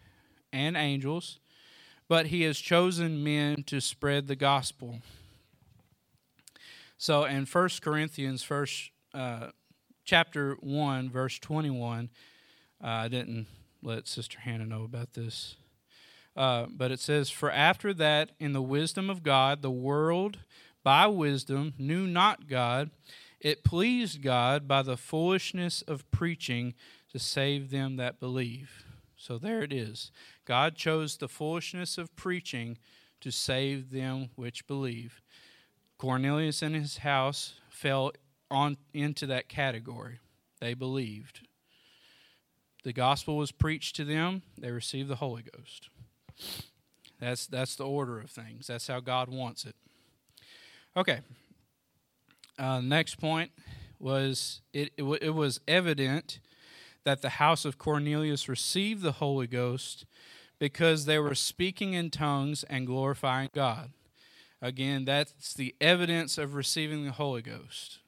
and 0.52 0.76
angels 0.76 1.40
but 2.12 2.26
he 2.26 2.42
has 2.42 2.58
chosen 2.58 3.24
men 3.24 3.62
to 3.62 3.80
spread 3.80 4.26
the 4.26 4.36
gospel. 4.36 4.98
So 6.98 7.24
in 7.24 7.46
1 7.46 7.68
Corinthians, 7.80 8.42
first 8.42 8.90
uh, 9.14 9.46
chapter 10.04 10.58
1, 10.60 11.08
verse 11.08 11.38
21, 11.38 12.10
uh, 12.84 12.86
I 12.86 13.08
didn't 13.08 13.46
let 13.82 14.08
Sister 14.08 14.38
Hannah 14.40 14.66
know 14.66 14.84
about 14.84 15.14
this. 15.14 15.56
Uh, 16.36 16.66
but 16.70 16.90
it 16.90 17.00
says, 17.00 17.30
For 17.30 17.50
after 17.50 17.92
that, 17.94 18.30
in 18.38 18.52
the 18.52 18.62
wisdom 18.62 19.10
of 19.10 19.22
God, 19.22 19.62
the 19.62 19.70
world 19.70 20.38
by 20.82 21.06
wisdom 21.06 21.74
knew 21.78 22.06
not 22.06 22.48
God. 22.48 22.90
It 23.40 23.64
pleased 23.64 24.22
God 24.22 24.68
by 24.68 24.82
the 24.82 24.96
foolishness 24.96 25.82
of 25.82 26.08
preaching 26.10 26.74
to 27.10 27.18
save 27.18 27.70
them 27.70 27.96
that 27.96 28.20
believe. 28.20 28.84
So 29.16 29.38
there 29.38 29.62
it 29.62 29.72
is. 29.72 30.10
God 30.44 30.74
chose 30.74 31.16
the 31.16 31.28
foolishness 31.28 31.98
of 31.98 32.14
preaching 32.16 32.78
to 33.20 33.30
save 33.30 33.90
them 33.90 34.30
which 34.34 34.66
believe. 34.66 35.20
Cornelius 35.98 36.62
and 36.62 36.74
his 36.74 36.98
house 36.98 37.54
fell 37.68 38.12
on 38.50 38.76
into 38.92 39.26
that 39.26 39.48
category. 39.48 40.18
They 40.60 40.74
believed. 40.74 41.46
The 42.84 42.92
gospel 42.92 43.36
was 43.36 43.52
preached 43.52 43.96
to 43.96 44.04
them, 44.04 44.42
they 44.58 44.70
received 44.70 45.08
the 45.08 45.16
Holy 45.16 45.42
Ghost. 45.42 45.88
That's 47.20 47.46
that's 47.46 47.76
the 47.76 47.84
order 47.86 48.18
of 48.18 48.30
things. 48.30 48.66
That's 48.66 48.88
how 48.88 48.98
God 48.98 49.28
wants 49.28 49.64
it. 49.64 49.76
Okay. 50.96 51.20
Uh, 52.58 52.80
next 52.80 53.14
point 53.16 53.52
was 53.98 54.60
it, 54.72 54.92
it, 54.96 55.04
it 55.22 55.34
was 55.34 55.60
evident 55.68 56.40
that 57.04 57.22
the 57.22 57.30
house 57.30 57.64
of 57.64 57.78
Cornelius 57.78 58.48
received 58.48 59.02
the 59.02 59.12
Holy 59.12 59.46
Ghost 59.46 60.04
because 60.58 61.06
they 61.06 61.18
were 61.18 61.34
speaking 61.34 61.94
in 61.94 62.10
tongues 62.10 62.64
and 62.64 62.86
glorifying 62.86 63.50
God. 63.54 63.90
Again, 64.60 65.04
that's 65.04 65.54
the 65.54 65.74
evidence 65.80 66.38
of 66.38 66.54
receiving 66.54 67.04
the 67.04 67.12
Holy 67.12 67.42
Ghost. 67.42 67.98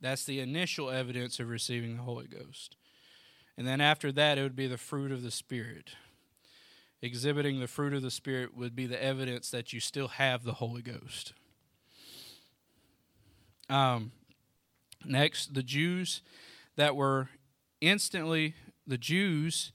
That's 0.00 0.24
the 0.24 0.40
initial 0.40 0.90
evidence 0.90 1.40
of 1.40 1.48
receiving 1.48 1.96
the 1.96 2.02
Holy 2.02 2.26
Ghost. 2.26 2.76
And 3.56 3.66
then 3.66 3.80
after 3.80 4.12
that, 4.12 4.38
it 4.38 4.42
would 4.42 4.56
be 4.56 4.68
the 4.68 4.78
fruit 4.78 5.10
of 5.10 5.22
the 5.22 5.30
Spirit. 5.30 5.90
Exhibiting 7.02 7.60
the 7.60 7.66
fruit 7.66 7.92
of 7.92 8.02
the 8.02 8.10
Spirit 8.10 8.56
would 8.56 8.76
be 8.76 8.86
the 8.86 9.02
evidence 9.02 9.50
that 9.50 9.72
you 9.72 9.80
still 9.80 10.08
have 10.08 10.44
the 10.44 10.54
Holy 10.54 10.82
Ghost. 10.82 11.32
Um, 13.68 14.12
next, 15.04 15.54
the 15.54 15.62
Jews 15.62 16.22
that 16.76 16.96
were 16.96 17.28
instantly, 17.80 18.54
the 18.86 18.98
Jews 18.98 19.72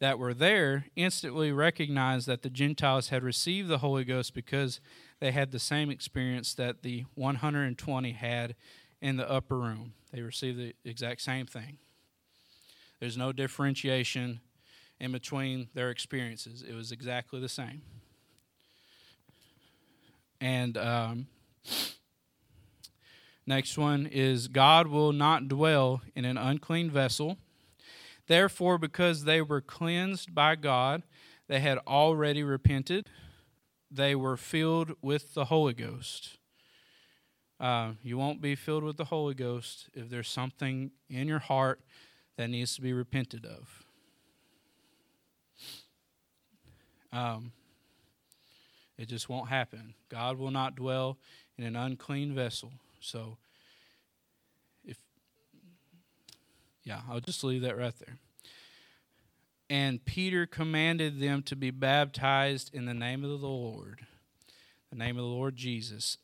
that 0.00 0.18
were 0.18 0.34
there 0.34 0.86
instantly 0.96 1.52
recognized 1.52 2.26
that 2.26 2.42
the 2.42 2.50
Gentiles 2.50 3.08
had 3.08 3.22
received 3.22 3.68
the 3.68 3.78
Holy 3.78 4.04
Ghost 4.04 4.34
because 4.34 4.80
they 5.20 5.32
had 5.32 5.50
the 5.50 5.58
same 5.58 5.90
experience 5.90 6.54
that 6.54 6.82
the 6.82 7.04
120 7.14 8.12
had 8.12 8.54
in 9.00 9.16
the 9.16 9.28
upper 9.30 9.58
room. 9.58 9.94
They 10.12 10.22
received 10.22 10.58
the 10.58 10.74
exact 10.84 11.20
same 11.20 11.46
thing. 11.46 11.78
There's 13.00 13.16
no 13.16 13.32
differentiation 13.32 14.40
in 15.00 15.12
between 15.12 15.68
their 15.74 15.90
experiences, 15.90 16.64
it 16.68 16.74
was 16.74 16.90
exactly 16.90 17.40
the 17.40 17.48
same. 17.48 17.82
And 20.40 20.76
um, 20.76 21.26
Next 23.48 23.78
one 23.78 24.04
is 24.04 24.46
God 24.46 24.88
will 24.88 25.14
not 25.14 25.48
dwell 25.48 26.02
in 26.14 26.26
an 26.26 26.36
unclean 26.36 26.90
vessel. 26.90 27.38
Therefore, 28.26 28.76
because 28.76 29.24
they 29.24 29.40
were 29.40 29.62
cleansed 29.62 30.34
by 30.34 30.54
God, 30.54 31.02
they 31.48 31.60
had 31.60 31.78
already 31.86 32.42
repented. 32.42 33.08
They 33.90 34.14
were 34.14 34.36
filled 34.36 34.96
with 35.00 35.32
the 35.32 35.46
Holy 35.46 35.72
Ghost. 35.72 36.36
Uh, 37.60 37.92
you 38.02 38.16
won't 38.16 38.40
be 38.40 38.54
filled 38.54 38.84
with 38.84 38.96
the 38.96 39.06
Holy 39.06 39.34
Ghost 39.34 39.88
if 39.94 40.08
there's 40.08 40.28
something 40.28 40.92
in 41.10 41.26
your 41.26 41.40
heart 41.40 41.80
that 42.36 42.48
needs 42.48 42.76
to 42.76 42.80
be 42.80 42.92
repented 42.92 43.44
of. 43.44 43.84
Um, 47.12 47.52
it 48.96 49.08
just 49.08 49.28
won't 49.28 49.48
happen. 49.48 49.94
God 50.08 50.38
will 50.38 50.50
not 50.50 50.76
dwell 50.76 51.18
in 51.56 51.64
an 51.64 51.74
unclean 51.74 52.34
vessel. 52.34 52.72
So, 53.00 53.38
if, 54.84 54.98
yeah, 56.84 57.00
I'll 57.10 57.20
just 57.20 57.42
leave 57.42 57.62
that 57.62 57.76
right 57.78 57.94
there. 57.98 58.18
And 59.70 60.04
Peter 60.04 60.46
commanded 60.46 61.20
them 61.20 61.42
to 61.44 61.56
be 61.56 61.70
baptized 61.70 62.72
in 62.72 62.86
the 62.86 62.94
name 62.94 63.24
of 63.24 63.30
the 63.30 63.46
Lord, 63.46 64.06
the 64.90 64.96
name 64.96 65.16
of 65.16 65.22
the 65.22 65.28
Lord 65.28 65.56
Jesus, 65.56 66.18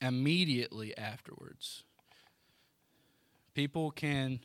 immediately 0.00 0.96
afterwards. 0.96 1.84
People 3.54 3.90
can 3.90 4.40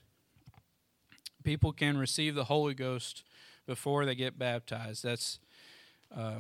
people 1.44 1.74
can 1.74 1.98
receive 1.98 2.36
the 2.36 2.46
Holy 2.46 2.74
Ghost 2.74 3.24
before 3.66 4.06
they 4.06 4.16
get 4.16 4.40
baptized. 4.40 5.04
That's 5.04 5.40
uh, 6.16 6.40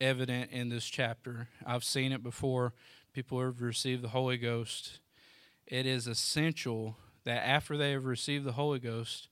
evident 0.00 0.50
in 0.52 0.68
this 0.68 0.84
chapter. 0.84 1.48
I've 1.66 1.84
seen 1.84 2.12
it 2.12 2.22
before 2.22 2.72
people 3.14 3.40
have 3.40 3.62
received 3.62 4.02
the 4.02 4.08
Holy 4.08 4.36
Ghost, 4.36 4.98
it 5.66 5.86
is 5.86 6.06
essential 6.06 6.96
that 7.24 7.46
after 7.46 7.76
they 7.76 7.92
have 7.92 8.04
received 8.04 8.44
the 8.44 8.52
Holy 8.52 8.80
Ghost, 8.80 9.28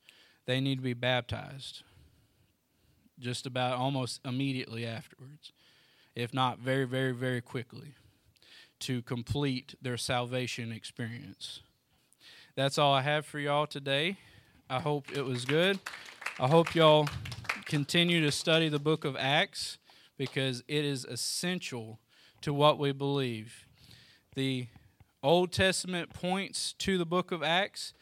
they 0.46 0.60
need 0.60 0.76
to 0.76 0.82
be 0.82 0.94
baptized. 0.94 1.82
Just 3.18 3.44
about 3.44 3.76
almost 3.76 4.20
immediately 4.24 4.86
afterwards, 4.86 5.52
if 6.14 6.32
not 6.32 6.58
very, 6.58 6.84
very, 6.84 7.12
very 7.12 7.40
quickly, 7.40 7.94
to 8.82 9.02
complete 9.02 9.74
their 9.80 9.96
salvation 9.96 10.72
experience. 10.72 11.60
That's 12.54 12.78
all 12.78 12.92
I 12.92 13.02
have 13.02 13.24
for 13.24 13.38
y'all 13.38 13.66
today. 13.66 14.18
I 14.68 14.80
hope 14.80 15.16
it 15.16 15.24
was 15.24 15.44
good. 15.44 15.78
I 16.38 16.48
hope 16.48 16.74
y'all 16.74 17.08
continue 17.64 18.22
to 18.22 18.32
study 18.32 18.68
the 18.68 18.78
book 18.78 19.04
of 19.04 19.16
Acts 19.16 19.78
because 20.18 20.62
it 20.68 20.84
is 20.84 21.04
essential 21.04 21.98
to 22.42 22.52
what 22.52 22.78
we 22.78 22.92
believe. 22.92 23.66
The 24.34 24.66
Old 25.22 25.52
Testament 25.52 26.12
points 26.12 26.74
to 26.78 26.98
the 26.98 27.06
book 27.06 27.30
of 27.30 27.42
Acts, 27.42 27.94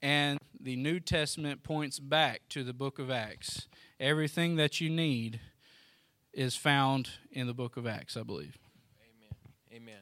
and 0.00 0.38
the 0.58 0.76
New 0.76 1.00
Testament 1.00 1.62
points 1.62 1.98
back 1.98 2.42
to 2.48 2.64
the 2.64 2.72
book 2.72 2.98
of 2.98 3.10
Acts. 3.10 3.68
Everything 4.00 4.56
that 4.56 4.80
you 4.80 4.88
need 4.88 5.40
is 6.32 6.56
found 6.56 7.10
in 7.30 7.46
the 7.46 7.54
book 7.54 7.76
of 7.76 7.86
Acts, 7.86 8.16
I 8.16 8.22
believe. 8.22 8.58
Amen. 9.00 9.82
Amen. 9.82 10.00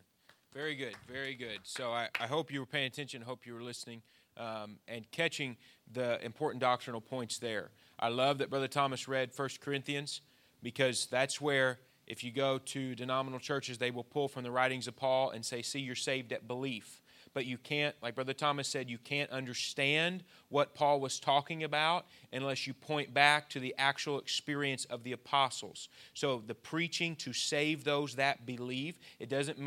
Very 0.52 0.74
good. 0.74 0.96
Very 1.08 1.34
good. 1.34 1.60
So 1.62 1.92
I, 1.92 2.08
I 2.18 2.26
hope 2.26 2.52
you 2.52 2.58
were 2.58 2.66
paying 2.66 2.86
attention. 2.86 3.22
I 3.22 3.24
hope 3.24 3.46
you 3.46 3.54
were 3.54 3.62
listening 3.62 4.02
um, 4.36 4.78
and 4.88 5.08
catching 5.12 5.56
the 5.92 6.22
important 6.24 6.60
doctrinal 6.60 7.00
points 7.00 7.38
there. 7.38 7.70
I 8.00 8.08
love 8.08 8.38
that 8.38 8.50
Brother 8.50 8.66
Thomas 8.66 9.06
read 9.06 9.30
1 9.34 9.48
Corinthians 9.60 10.22
because 10.60 11.06
that's 11.06 11.40
where 11.40 11.78
if 12.08 12.24
you 12.24 12.32
go 12.32 12.58
to 12.58 12.96
denominational 12.96 13.38
churches, 13.38 13.78
they 13.78 13.92
will 13.92 14.02
pull 14.02 14.26
from 14.26 14.42
the 14.42 14.50
writings 14.50 14.88
of 14.88 14.96
Paul 14.96 15.30
and 15.30 15.44
say, 15.44 15.62
See, 15.62 15.78
you're 15.78 15.94
saved 15.94 16.32
at 16.32 16.48
belief. 16.48 17.00
But 17.32 17.46
you 17.46 17.58
can't, 17.58 17.94
like 18.02 18.16
Brother 18.16 18.32
Thomas 18.32 18.66
said, 18.66 18.90
you 18.90 18.98
can't 18.98 19.30
understand 19.30 20.24
what 20.48 20.74
Paul 20.74 21.00
was 21.00 21.20
talking 21.20 21.62
about 21.62 22.06
unless 22.32 22.66
you 22.66 22.74
point 22.74 23.14
back 23.14 23.48
to 23.50 23.60
the 23.60 23.72
actual 23.78 24.18
experience 24.18 24.84
of 24.86 25.04
the 25.04 25.12
apostles. 25.12 25.88
So 26.12 26.42
the 26.44 26.56
preaching 26.56 27.14
to 27.16 27.32
save 27.32 27.84
those 27.84 28.16
that 28.16 28.46
believe, 28.46 28.98
it 29.20 29.28
doesn't 29.28 29.60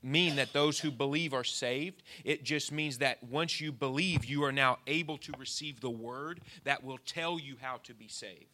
mean 0.00 0.36
that 0.36 0.52
those 0.52 0.78
who 0.78 0.92
believe 0.92 1.34
are 1.34 1.42
saved. 1.42 2.04
It 2.24 2.44
just 2.44 2.70
means 2.70 2.98
that 2.98 3.20
once 3.24 3.60
you 3.60 3.72
believe, 3.72 4.24
you 4.24 4.44
are 4.44 4.52
now 4.52 4.78
able 4.86 5.18
to 5.18 5.32
receive 5.38 5.80
the 5.80 5.90
word 5.90 6.40
that 6.62 6.84
will 6.84 6.98
tell 7.04 7.38
you 7.38 7.56
how 7.60 7.78
to 7.82 7.94
be 7.94 8.06
saved. 8.06 8.46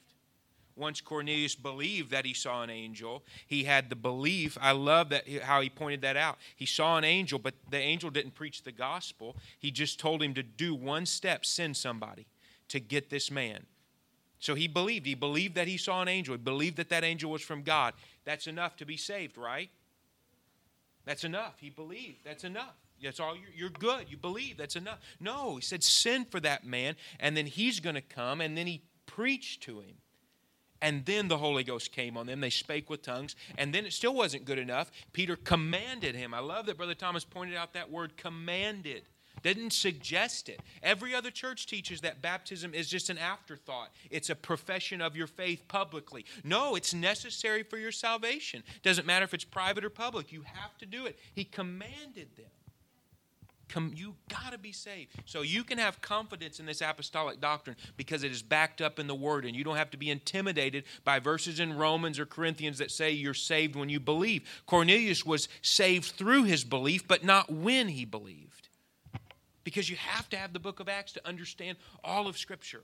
Once 0.77 1.01
Cornelius 1.01 1.55
believed 1.55 2.11
that 2.11 2.25
he 2.25 2.35
saw 2.35 2.63
an 2.63 2.71
angel, 2.71 3.23
he 3.47 3.65
had 3.65 3.91
the 3.91 3.97
belief. 3.97 4.59
I 4.61 4.73
love 4.73 5.11
that 5.11 5.29
how 5.43 5.61
he 5.61 5.71
pointed 5.71 6.03
that 6.03 6.17
out. 6.17 6.39
He 6.57 6.67
saw 6.67 6.97
an 6.99 7.05
angel, 7.05 7.39
but 7.39 7.55
the 7.71 7.79
angel 7.79 8.11
didn't 8.11 8.35
preach 8.35 8.63
the 8.63 8.73
gospel. 8.73 9.37
He 9.59 9.71
just 9.71 10.01
told 10.01 10.23
him 10.23 10.35
to 10.35 10.43
do 10.43 10.75
one 10.75 11.07
step, 11.07 11.47
send 11.47 11.77
somebody 11.77 12.27
to 12.69 12.81
get 12.81 13.11
this 13.11 13.31
man. 13.31 13.67
So 14.39 14.55
he 14.55 14.69
believed. 14.69 15.07
He 15.07 15.15
believed 15.15 15.55
that 15.55 15.69
he 15.69 15.77
saw 15.77 16.03
an 16.03 16.09
angel. 16.09 16.35
He 16.35 16.39
believed 16.39 16.77
that 16.77 16.91
that 16.91 17.05
angel 17.05 17.31
was 17.31 17.43
from 17.43 17.63
God. 17.63 17.95
That's 18.25 18.47
enough 18.47 18.77
to 18.77 18.85
be 18.85 18.97
saved, 18.97 19.39
right? 19.39 19.71
That's 21.05 21.25
enough. 21.25 21.55
He 21.61 21.71
believed. 21.71 22.19
That's 22.25 22.45
enough. 22.45 22.75
That's 23.03 23.21
all 23.21 23.37
you're, 23.37 23.53
you're 23.55 23.71
good. 23.71 24.07
You 24.11 24.17
believe. 24.17 24.57
That's 24.57 24.77
enough. 24.77 24.99
No, 25.21 25.57
he 25.57 25.63
said, 25.63 25.83
send 25.83 26.31
for 26.31 26.41
that 26.41 26.65
man, 26.67 26.97
and 27.21 27.37
then 27.37 27.47
he's 27.47 27.81
going 27.81 27.95
to 27.95 28.03
come, 28.03 28.41
and 28.41 28.57
then 28.57 28.67
he 28.67 28.83
preached 29.07 29.63
to 29.65 29.81
him. 29.81 29.97
And 30.85 31.03
then 31.07 31.29
the 31.29 31.39
Holy 31.39 31.65
Ghost 31.65 31.93
came 31.93 32.19
on 32.19 32.27
them. 32.27 32.41
They 32.41 32.51
spake 32.51 32.91
with 32.91 33.01
tongues. 33.01 33.37
And 33.57 33.75
then 33.75 33.87
it 33.87 33.95
still 33.95 34.15
wasn't 34.15 34.45
good 34.45 34.59
enough. 34.59 34.93
Peter 35.15 35.35
commanded 35.35 36.15
him. 36.15 36.35
I 36.35 36.41
love 36.41 36.67
that 36.67 36.77
Brother 36.77 36.95
Thomas 36.95 37.25
pointed 37.25 37.57
out 37.57 37.73
that 37.73 37.91
word 37.91 38.19
commanded. 38.19 39.05
Didn't 39.43 39.73
suggest 39.73 40.51
it. 40.51 40.61
Every 40.83 41.15
other 41.15 41.31
church 41.31 41.65
teaches 41.65 42.03
that 42.03 42.21
baptism 42.21 42.75
is 42.75 42.91
just 42.91 43.09
an 43.09 43.17
afterthought. 43.17 43.93
It's 44.11 44.29
a 44.29 44.35
profession 44.35 45.01
of 45.01 45.17
your 45.17 45.27
faith 45.27 45.67
publicly. 45.69 46.27
No, 46.45 46.75
it's 46.75 46.93
necessary 46.93 47.63
for 47.63 47.79
your 47.79 47.91
salvation. 47.91 48.63
Doesn't 48.83 49.07
matter 49.07 49.25
if 49.25 49.33
it's 49.33 49.45
private 49.45 49.87
or 49.87 49.91
public. 49.91 50.33
You 50.33 50.43
have 50.43 50.77
to 50.79 50.87
do 50.87 51.07
it. 51.07 51.19
He 51.35 51.45
commanded 51.45 52.29
them. 52.37 52.45
You 53.95 54.15
got 54.29 54.53
to 54.53 54.59
be 54.59 54.73
saved. 54.73 55.11
So 55.25 55.43
you 55.43 55.65
can 55.65 55.79
have 55.79 56.01
confidence 56.01 56.61
in 56.61 56.67
this 56.67 56.81
apostolic 56.81 57.41
doctrine 57.41 57.77
because 57.97 58.23
it 58.23 58.31
is 58.31 58.43
backed 58.43 58.81
up 58.81 58.99
in 58.99 59.07
the 59.07 59.15
Word, 59.15 59.45
and 59.45 59.57
you 59.57 59.65
don't 59.65 59.77
have 59.77 59.91
to 59.91 59.97
be 59.97 60.11
intimidated 60.11 60.85
by 61.03 61.19
verses 61.19 61.59
in 61.59 61.77
Romans 61.77 62.19
or 62.19 62.27
Corinthians 62.27 62.79
that 62.79 62.91
say 62.91 63.11
you're 63.11 63.35
saved 63.35 63.75
when 63.75 63.89
you 63.89 63.99
believe. 63.99 64.49
Cornelius 64.67 65.27
was 65.27 65.49
saved 65.63 66.05
through 66.05 66.45
his 66.45 66.63
belief, 66.63 67.09
but 67.09 67.25
not 67.25 67.51
when 67.51 67.89
he 67.89 68.05
believed. 68.05 68.69
Because 69.65 69.89
you 69.89 69.97
have 69.97 70.29
to 70.31 70.37
have 70.37 70.53
the 70.53 70.61
book 70.61 70.79
of 70.79 70.89
Acts 70.89 71.13
to 71.13 71.27
understand 71.27 71.79
all 72.05 72.27
of 72.29 72.37
Scripture. 72.37 72.83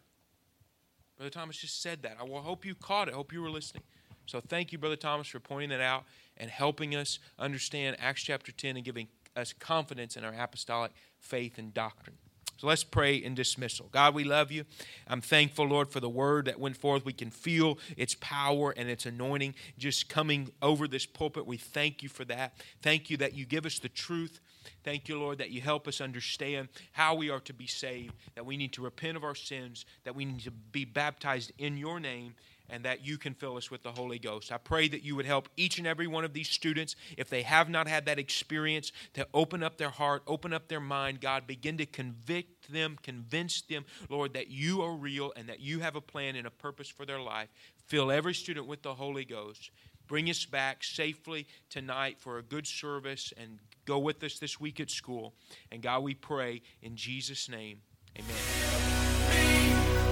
Brother 1.17 1.31
Thomas 1.31 1.59
just 1.59 1.83
said 1.83 2.03
that. 2.03 2.17
I 2.19 2.25
will 2.25 2.41
hope 2.41 2.65
you 2.65 2.75
caught 2.75 3.09
it. 3.09 3.13
I 3.13 3.17
hope 3.17 3.33
you 3.33 3.43
were 3.43 3.51
listening. 3.51 3.83
So 4.25 4.41
thank 4.41 4.73
you, 4.73 4.79
Brother 4.79 4.97
Thomas, 4.97 5.29
for 5.29 5.41
pointing 5.41 5.71
that 5.71 5.81
out 5.81 6.05
and 6.37 6.51
helping 6.51 6.97
us 6.97 7.19
understand 7.39 7.97
Acts 8.01 8.23
chapter 8.23 8.53
10 8.53 8.77
and 8.77 8.85
giving 8.85 9.09
us 9.37 9.53
confidence 9.53 10.17
in 10.17 10.25
our 10.25 10.35
apostolic 10.35 10.93
faith 11.19 11.59
and 11.59 11.73
doctrine. 11.73 12.17
So 12.61 12.67
let's 12.67 12.85
pray 12.85 13.15
in 13.15 13.35
dismissal. 13.35 13.89
God, 13.91 14.15
we 14.15 14.23
love 14.23 14.53
you. 14.53 14.65
I'm 15.09 15.23
thankful, 15.23 15.67
Lord, 15.67 15.89
for 15.89 15.99
the 15.99 16.11
word 16.11 16.45
that 16.45 16.61
went 16.61 16.77
forth. 16.77 17.07
We 17.07 17.15
can 17.15 17.31
feel 17.31 17.79
its 17.97 18.15
power 18.21 18.75
and 18.77 18.91
its 18.91 19.07
anointing 19.07 19.55
just 19.79 20.11
coming 20.11 20.51
over 20.61 20.87
this 20.87 21.07
pulpit. 21.07 21.47
We 21.47 21.57
thank 21.57 22.03
you 22.03 22.11
for 22.11 22.27
that. 22.27 22.53
Thank 22.83 23.09
you 23.09 23.17
that 23.17 23.33
you 23.33 23.47
give 23.47 23.65
us 23.65 23.79
the 23.79 23.89
truth. 23.89 24.41
Thank 24.85 25.09
you, 25.09 25.19
Lord, 25.19 25.39
that 25.39 25.51
you 25.51 25.61
help 25.61 25.87
us 25.89 26.01
understand 26.01 26.69
how 26.93 27.15
we 27.15 27.31
are 27.31 27.41
to 27.41 27.53
be 27.53 27.67
saved, 27.67 28.15
that 28.35 28.47
we 28.47 28.57
need 28.57 28.73
to 28.75 28.83
repent 28.83 29.17
of 29.17 29.25
our 29.25 29.35
sins, 29.35 29.85
that 30.05 30.15
we 30.15 30.25
need 30.25 30.41
to 30.41 30.51
be 30.51 30.85
baptized 30.85 31.53
in 31.59 31.77
your 31.77 32.01
name, 32.01 32.35
and 32.73 32.85
that 32.85 33.05
you 33.05 33.19
can 33.19 33.35
fill 33.35 33.57
us 33.57 33.71
with 33.71 33.83
the 33.83 33.91
Holy 33.91 34.19
Ghost. 34.19 34.53
I 34.53 34.59
pray 34.59 34.89
that 34.89 35.03
you 35.03 35.17
would 35.17 35.27
help 35.27 35.49
each 35.57 35.79
and 35.79 35.87
every 35.87 36.07
one 36.07 36.25
of 36.25 36.33
these 36.33 36.49
students, 36.49 36.95
if 37.19 37.29
they 37.29 37.43
have 37.43 37.69
not 37.69 37.89
had 37.89 38.07
that 38.07 38.19
experience, 38.19 38.93
to 39.15 39.27
open 39.35 39.63
up 39.63 39.77
their 39.77 39.91
heart, 39.91 40.23
open 40.27 40.53
up 40.53 40.69
their 40.69 40.81
mind. 40.81 41.21
God, 41.21 41.47
begin 41.47 41.77
to 41.79 41.87
convict 41.87 42.73
them, 42.73 42.97
convince 43.03 43.61
them, 43.63 43.85
Lord, 44.09 44.35
that 44.35 44.49
you 44.49 44.83
are 44.83 44.95
real 44.95 45.33
and 45.37 45.49
that 45.49 45.61
you 45.61 45.81
have 45.81 45.97
a 45.97 46.01
plan 46.01 46.37
and 46.37 46.47
a 46.47 46.51
purpose 46.51 46.89
for 46.89 47.05
their 47.05 47.21
life. 47.21 47.49
Fill 47.87 48.11
every 48.11 48.35
student 48.35 48.67
with 48.67 48.83
the 48.83 48.95
Holy 48.95 49.25
Ghost. 49.25 49.71
Bring 50.07 50.31
us 50.31 50.45
back 50.45 50.83
safely 50.83 51.47
tonight 51.69 52.19
for 52.19 52.39
a 52.39 52.43
good 52.43 52.67
service 52.67 53.33
and 53.37 53.59
go 53.91 53.99
with 53.99 54.23
us 54.23 54.39
this 54.39 54.61
week 54.61 54.79
at 54.79 54.89
school. 54.89 55.35
And 55.73 55.83
God, 55.83 56.05
we 56.05 56.15
pray 56.15 56.63
in 56.81 56.95
Jesus' 56.95 57.49
name. 57.49 57.81
Amen. 58.17 58.37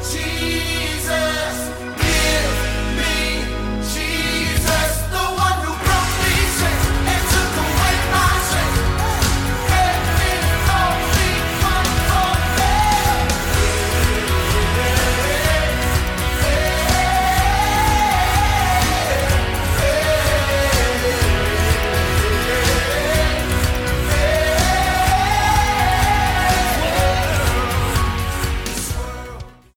Jesus. 0.03 2.08